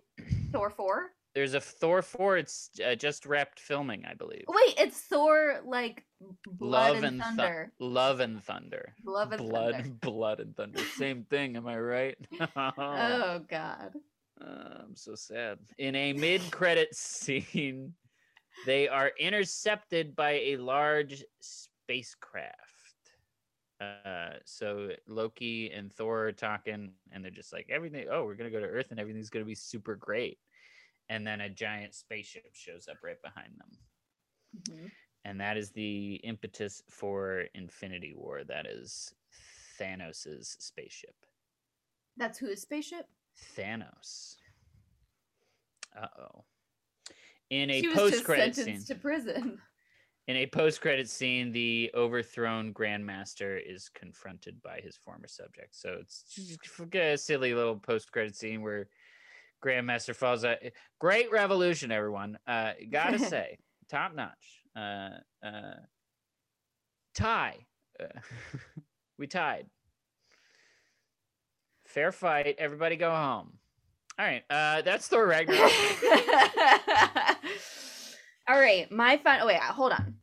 [0.51, 1.11] Thor 4?
[1.33, 2.37] There's a Thor four.
[2.37, 4.45] It's uh, just wrapped filming, I believe.
[4.47, 6.05] Wait, it's Thor like
[6.47, 7.71] Blood Love and, and Thu- Thunder.
[7.79, 8.95] Love and Thunder.
[9.05, 9.89] Love and blood, Thunder.
[9.99, 10.79] blood and thunder.
[10.97, 12.17] Same thing, am I right?
[12.57, 13.95] Oh god.
[14.41, 14.45] Uh,
[14.85, 15.59] I'm so sad.
[15.77, 17.93] In a mid-credit scene,
[18.65, 22.55] they are intercepted by a large spacecraft.
[23.81, 28.07] Uh, so Loki and Thor are talking, and they're just like, everything.
[28.09, 30.39] Oh, we're gonna go to Earth, and everything's gonna be super great.
[31.09, 33.77] And then a giant spaceship shows up right behind them,
[34.57, 34.91] Mhm.
[35.25, 38.43] and that is the impetus for Infinity War.
[38.43, 39.13] That is
[39.77, 41.15] Thanos's spaceship.
[42.17, 43.09] That's whose spaceship?
[43.57, 44.37] Thanos.
[45.95, 46.45] Uh oh.
[47.49, 49.61] In a just post-credit scene, to prison.
[50.27, 55.75] in a post-credit scene, the overthrown Grandmaster is confronted by his former subject.
[55.75, 56.59] So it's just
[56.95, 58.87] a silly little post-credit scene where
[59.63, 60.57] Grandmaster falls out.
[60.99, 62.39] Great revolution, everyone.
[62.47, 63.59] Uh, gotta say,
[63.89, 64.63] top notch.
[64.75, 65.09] Uh,
[65.45, 65.75] uh,
[67.13, 67.65] tie.
[67.99, 68.05] Uh,
[69.19, 69.67] we tied.
[71.85, 72.55] Fair fight.
[72.57, 73.59] Everybody go home.
[74.17, 74.43] All right.
[74.49, 75.71] Uh, that's Thor Ragnarok.
[78.47, 79.39] All right, my fun.
[79.41, 80.14] Oh wait, hold on.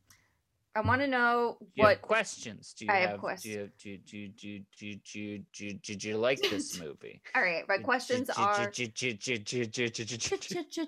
[0.75, 2.01] I want to know Do you have what.
[2.01, 2.73] questions?
[2.73, 3.71] Do you I have questions.
[3.77, 7.21] Do you, do, do, do, do, do, did you like this movie?
[7.35, 8.71] All right, my questions are.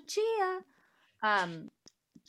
[0.06, 0.60] Chia.
[1.22, 1.70] Um,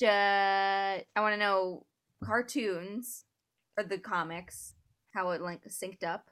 [0.03, 1.85] I want to know
[2.23, 3.23] cartoons
[3.77, 4.73] or the comics,
[5.13, 6.29] how it like synced up.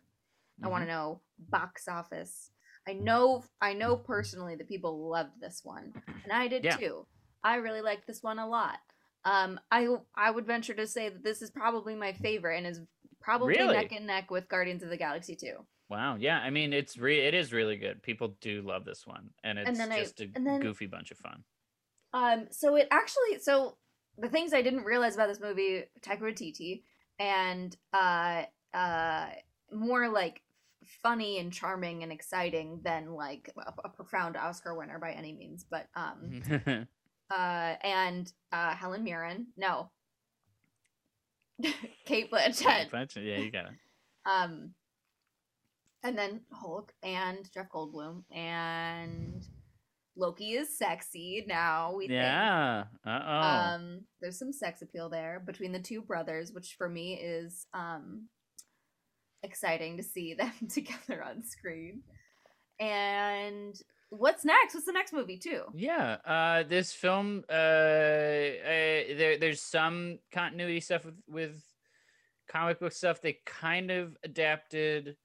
[0.63, 2.51] I want to know box office.
[2.87, 5.91] I know, I know personally that people loved this one,
[6.23, 7.07] and I did too.
[7.43, 8.77] I really liked this one a lot.
[9.25, 12.79] Um, I I would venture to say that this is probably my favorite and is
[13.19, 13.73] probably Really?
[13.75, 15.53] neck and neck with Guardians of the Galaxy 2.
[15.89, 16.15] Wow.
[16.19, 16.37] Yeah.
[16.39, 18.01] I mean, it's re- it is really good.
[18.03, 21.17] People do love this one, and it's then just a and then- goofy bunch of
[21.17, 21.43] fun.
[22.13, 23.77] Um, so it actually, so
[24.17, 26.83] the things I didn't realize about this movie, Taika Waititi,
[27.19, 29.27] and uh, uh,
[29.73, 30.41] more like
[31.03, 35.65] funny and charming and exciting than like a, a profound Oscar winner by any means,
[35.69, 36.87] but um,
[37.31, 39.89] uh, and uh, Helen Mirren, no,
[42.05, 43.71] Cate Blanchett, yeah, you got it.
[44.25, 44.71] um,
[46.03, 49.43] and then Hulk and Jeff Goldblum and
[50.15, 51.93] Loki is sexy now.
[51.95, 52.07] We.
[52.09, 52.83] Yeah.
[53.05, 53.41] Uh oh.
[53.75, 58.27] Um, there's some sex appeal there between the two brothers, which for me is um
[59.43, 62.03] exciting to see them together on screen.
[62.79, 63.75] And
[64.09, 64.73] what's next?
[64.73, 65.63] What's the next movie too?
[65.73, 67.55] Yeah, uh, this film, uh, uh,
[69.17, 71.63] there, there's some continuity stuff with, with
[72.47, 73.21] comic book stuff.
[73.21, 75.17] They kind of adapted.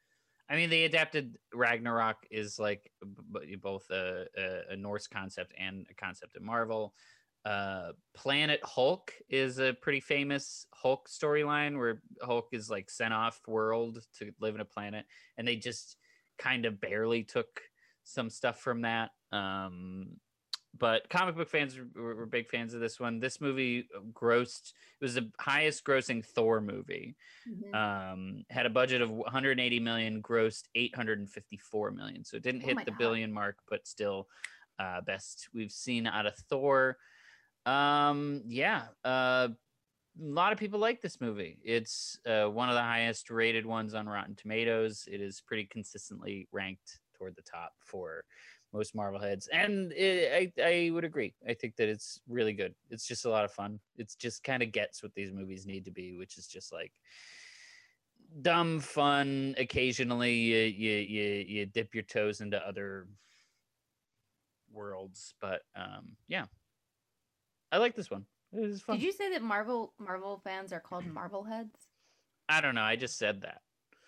[0.48, 2.90] I mean, they adapted Ragnarok is like
[3.32, 6.94] b- both a, a, a Norse concept and a concept of Marvel.
[7.44, 13.40] Uh, Planet Hulk is a pretty famous Hulk storyline where Hulk is like sent off
[13.46, 15.06] world to live in a planet,
[15.38, 15.96] and they just
[16.38, 17.60] kind of barely took
[18.10, 19.10] some stuff from that.
[19.32, 20.16] Um,
[20.78, 23.18] but comic book fans were, were big fans of this one.
[23.18, 27.16] This movie grossed it was the highest grossing Thor movie.
[27.48, 27.74] Mhm.
[27.74, 32.24] Um, had a budget of 180 million, grossed 854 million.
[32.24, 32.98] So it didn't Oh hit my the God.
[32.98, 34.28] billion mark, but still
[34.78, 36.96] uh, best we've seen out of Thor.
[37.66, 39.48] Um, yeah, uh,
[40.20, 41.58] a lot of people like this movie.
[41.64, 45.08] It's uh, one of the highest rated ones on Rotten Tomatoes.
[45.10, 48.24] It is pretty consistently ranked toward the top for
[48.72, 51.34] most Marvel heads, and it, I I would agree.
[51.48, 52.74] I think that it's really good.
[52.88, 53.80] It's just a lot of fun.
[53.96, 56.92] It's just kind of gets what these movies need to be, which is just like
[58.42, 59.54] dumb fun.
[59.58, 63.08] Occasionally, you you you, you dip your toes into other
[64.72, 66.46] worlds, but um, yeah,
[67.72, 68.24] I like this one.
[68.52, 68.96] It is fun.
[68.96, 71.74] Did you say that Marvel Marvel fans are called Marvel heads?
[72.48, 72.82] I don't know.
[72.82, 73.62] I just said that.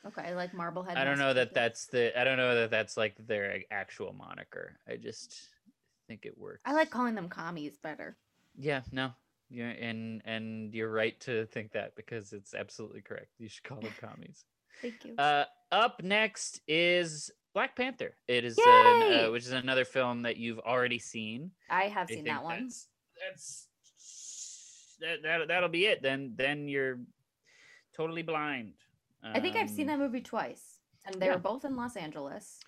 [0.06, 0.96] Okay, I like Marblehead.
[0.96, 2.18] I don't know that that's the.
[2.18, 4.78] I don't know that that's like their actual moniker.
[4.88, 5.34] I just
[6.08, 6.60] think it works.
[6.64, 8.16] I like calling them commies better.
[8.58, 8.82] Yeah.
[8.90, 9.12] No.
[9.48, 13.28] Yeah, and and you're right to think that because it's absolutely correct.
[13.38, 14.44] You should call them commies.
[14.80, 15.14] Thank you.
[15.16, 18.14] Uh, up next is Black Panther.
[18.26, 21.50] It is, an, uh, which is another film that you've already seen.
[21.68, 22.60] I have I seen that one.
[22.60, 22.88] That's,
[23.28, 23.68] that's
[25.00, 26.02] that, that that'll be it.
[26.02, 27.00] Then then you're
[27.94, 28.72] totally blind.
[29.22, 31.34] I think I've seen Um, that movie twice, and they yeah.
[31.34, 32.60] were both in Los Angeles.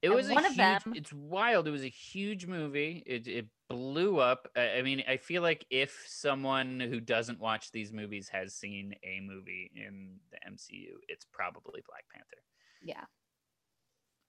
[0.00, 1.66] It was a one of huge, them- It's wild.
[1.66, 3.02] It was a huge movie.
[3.04, 4.48] It it blew up.
[4.54, 8.94] I I mean, I feel like if someone who doesn't watch these movies has seen
[9.02, 12.42] a movie in the MCU, it's probably Black Panther.
[12.80, 13.04] Yeah.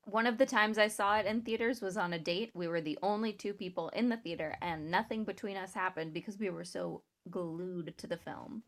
[0.06, 2.52] One of the times I saw it in theaters was on a date.
[2.56, 6.40] We were the only two people in the theater, and nothing between us happened because
[6.40, 8.64] we were so glued to the film.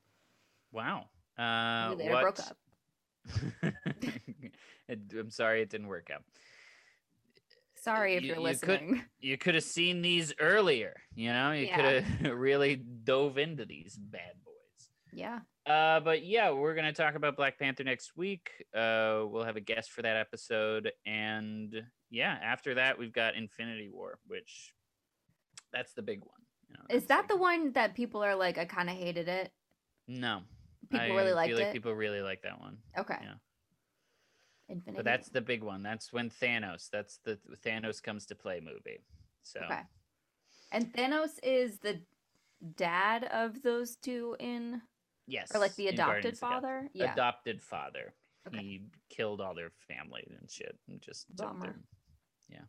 [0.72, 1.06] Wow.
[1.40, 2.22] Uh, we later what...
[2.22, 2.58] broke up.
[4.90, 6.24] I'm sorry it didn't work out.
[7.76, 9.04] Sorry if You- you're you could- listening.
[9.20, 10.96] You could have seen these earlier.
[11.16, 11.76] You know, you Yeah.
[11.76, 14.90] could have really dove into these bad boys.
[15.14, 15.40] Yeah.
[15.66, 18.50] Uh, but yeah, we're gonna talk about Black Panther next week.
[18.74, 23.90] Uh, we'll have a guest for that episode, and yeah, after that we've got Infinity
[23.90, 24.74] War, which
[25.72, 26.42] that's the big one.
[26.68, 29.52] You know, Is that the one that people are like, I kind of hated it?
[30.08, 30.42] No,
[30.92, 31.74] People I really liked feel like it.
[31.74, 32.78] people really like that one.
[32.98, 33.18] Okay.
[33.22, 33.34] yeah.
[34.70, 34.98] Infinity.
[34.98, 35.84] But that's the big one.
[35.84, 36.90] That's when Thanos.
[36.92, 39.04] That's the Thanos comes to play movie.
[39.44, 39.82] So okay.
[40.72, 42.00] And Thanos is the
[42.76, 44.82] dad of those two in,
[45.28, 46.68] yes, or like the adopted Guardians of the Galaxy.
[46.68, 46.90] father.
[46.94, 47.14] Yeah.
[47.14, 48.14] Adopted father.
[48.48, 48.58] Okay.
[48.60, 51.80] He killed all their family and shit, and just took Bummer.
[52.50, 52.60] Yeah.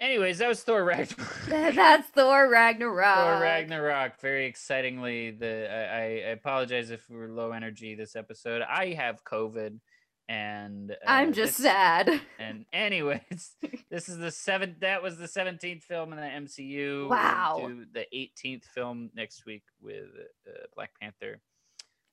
[0.00, 1.34] Anyways, that was Thor Ragnarok.
[1.48, 3.16] that's Thor Ragnarok.
[3.16, 4.20] Thor Ragnarok.
[4.20, 5.96] Very excitingly, the I,
[6.28, 8.62] I apologize if we're low energy this episode.
[8.62, 9.80] I have COVID,
[10.28, 12.20] and uh, I'm just this- sad.
[12.38, 13.56] And anyways,
[13.90, 14.78] this is the seventh.
[14.80, 17.00] That was the seventeenth film in the MCU.
[17.00, 17.68] We'll Wow.
[17.92, 20.06] the eighteenth film next week with
[20.46, 21.40] uh, Black Panther.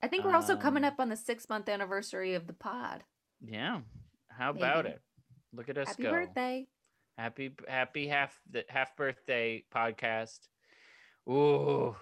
[0.02, 3.04] I think we're also coming Um, up on the six month anniversary of the pod.
[3.48, 3.82] Yeah.
[4.30, 5.00] How about it?
[5.54, 6.12] Look at us Happy go.
[6.12, 6.68] birthday.
[7.18, 10.40] Happy happy half the half birthday podcast.
[11.30, 11.96] Ooh.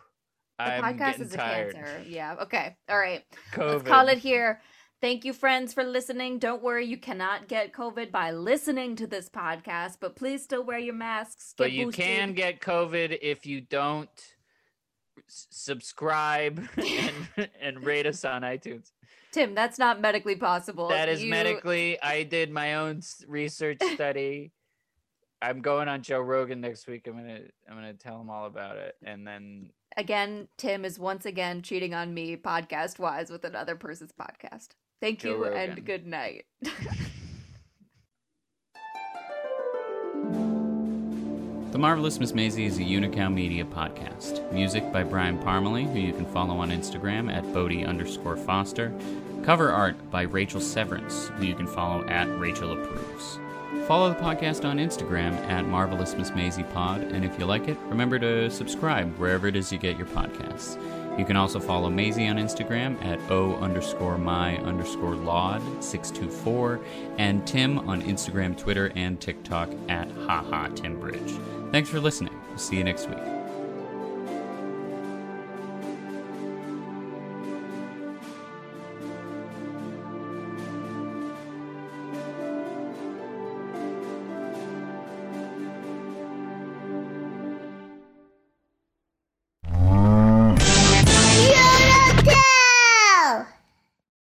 [0.60, 1.74] The I'm podcast getting is a tired.
[1.76, 2.04] cancer.
[2.08, 2.36] Yeah.
[2.44, 2.76] Okay.
[2.90, 3.24] All right.
[3.54, 3.74] COVID.
[3.74, 4.62] Let's call it here.
[5.02, 6.40] Thank you, friends, for listening.
[6.40, 10.80] Don't worry, you cannot get COVID by listening to this podcast, but please still wear
[10.80, 11.54] your masks.
[11.58, 12.06] but you boosted.
[12.06, 14.10] can get COVID if you don't
[15.28, 18.92] subscribe and, and rate us on iTunes.
[19.34, 20.88] Tim, that's not medically possible.
[20.90, 22.02] That is You- medically.
[22.02, 24.52] I did my own research study.
[25.44, 27.06] I'm going on Joe Rogan next week.
[27.06, 27.40] I'm gonna
[27.70, 31.94] I'm gonna tell him all about it, and then Again, Tim is once again cheating
[31.94, 34.70] on me podcast wise with another person's podcast.
[35.02, 35.72] Thank Joe you Rogan.
[35.72, 36.46] and good night.
[41.72, 44.52] The Marvelous Miss Maisie is a Unicow Media podcast.
[44.54, 48.94] Music by Brian Parmalee, who you can follow on Instagram at Bodie underscore Foster.
[49.42, 53.40] Cover art by Rachel Severance, who you can follow at Rachel Approves.
[53.88, 56.32] Follow the podcast on Instagram at Marvelous Miss
[56.74, 60.08] Pod, and if you like it, remember to subscribe wherever it is you get your
[60.08, 60.80] podcasts.
[61.20, 66.80] You can also follow Maisie on Instagram at O underscore my underscore laud 624
[67.18, 71.34] and Tim on Instagram, Twitter, and TikTok at haha Tim Bridge.
[71.72, 72.34] Thanks for listening.
[72.50, 73.43] We'll See you next week.